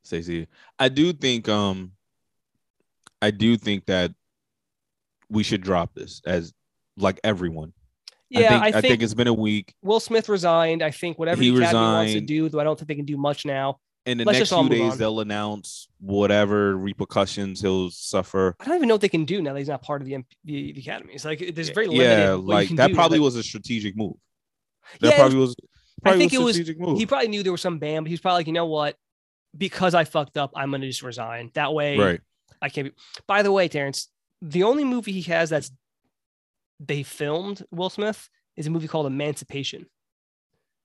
[0.07, 0.49] Seated.
[0.79, 1.93] I do think um
[3.21, 4.13] I do think that
[5.29, 6.53] we should drop this as
[6.97, 7.73] like everyone.
[8.29, 9.75] Yeah, I think, I think it's been a week.
[9.83, 10.83] Will Smith resigned.
[10.83, 13.05] I think whatever He the Academy wants to do, though I don't think they can
[13.05, 13.79] do much now.
[14.05, 14.99] In the Let's next few days, on.
[14.99, 18.55] they'll announce whatever repercussions he'll suffer.
[18.61, 20.15] I don't even know what they can do now that he's not part of the
[20.15, 21.15] MP, the, the academy.
[21.15, 22.09] It's like there's very limited.
[22.09, 22.95] yeah, like that do.
[22.95, 24.15] probably Like, was a strategic move.
[25.01, 25.57] That Yeah, probably was.
[26.05, 26.79] I think was it was.
[26.79, 26.99] move.
[26.99, 28.97] He probably knew there was some ban, but he's probably like, you know what?
[29.57, 31.51] Because I fucked up, I'm gonna just resign.
[31.55, 32.21] That way, right.
[32.61, 32.95] I can't be.
[33.27, 34.09] By the way, Terrence,
[34.43, 35.71] the only movie he has that's
[36.81, 39.87] they filmed Will Smith is a movie called Emancipation.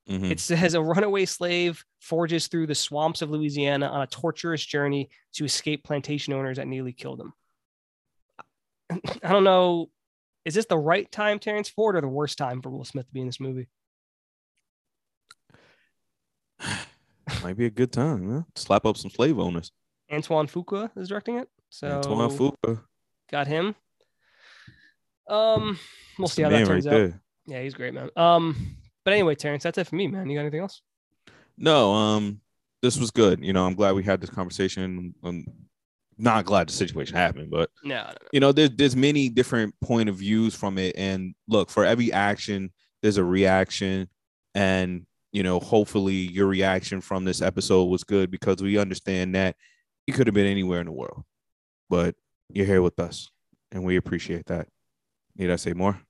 [0.09, 0.31] Mhm.
[0.31, 5.09] It says a runaway slave forges through the swamps of Louisiana on a torturous journey
[5.33, 7.33] to escape plantation owners that nearly killed him.
[9.23, 9.89] I don't know.
[10.43, 13.13] Is this the right time, Terrence Ford, or the worst time for Will Smith to
[13.13, 13.67] be in this movie?
[17.43, 18.29] Might be a good time.
[18.31, 18.41] Huh?
[18.55, 19.71] Slap up some slave owners.
[20.11, 21.47] Antoine Fuqua is directing it.
[21.69, 22.81] So Antoine Fuqua.
[23.31, 23.75] got him.
[25.29, 25.79] Um,
[26.17, 26.97] we'll That's see how that turns right out.
[26.97, 27.21] there.
[27.45, 28.09] Yeah, he's great, man.
[28.15, 28.75] Um,
[29.05, 30.29] but anyway, Terrence, that's it for me, man.
[30.29, 30.81] You got anything else?
[31.57, 32.41] No, um,
[32.81, 33.43] this was good.
[33.43, 35.13] You know, I'm glad we had this conversation.
[35.23, 35.45] I'm
[36.17, 38.13] not glad the situation happened, but No, no, no.
[38.33, 40.95] you know, there's there's many different point of views from it.
[40.97, 42.71] And look, for every action,
[43.01, 44.07] there's a reaction.
[44.53, 49.55] And you know, hopefully your reaction from this episode was good because we understand that
[50.07, 51.23] you could have been anywhere in the world,
[51.89, 52.15] but
[52.49, 53.29] you're here with us,
[53.71, 54.67] and we appreciate that.
[55.35, 56.01] Need I say more?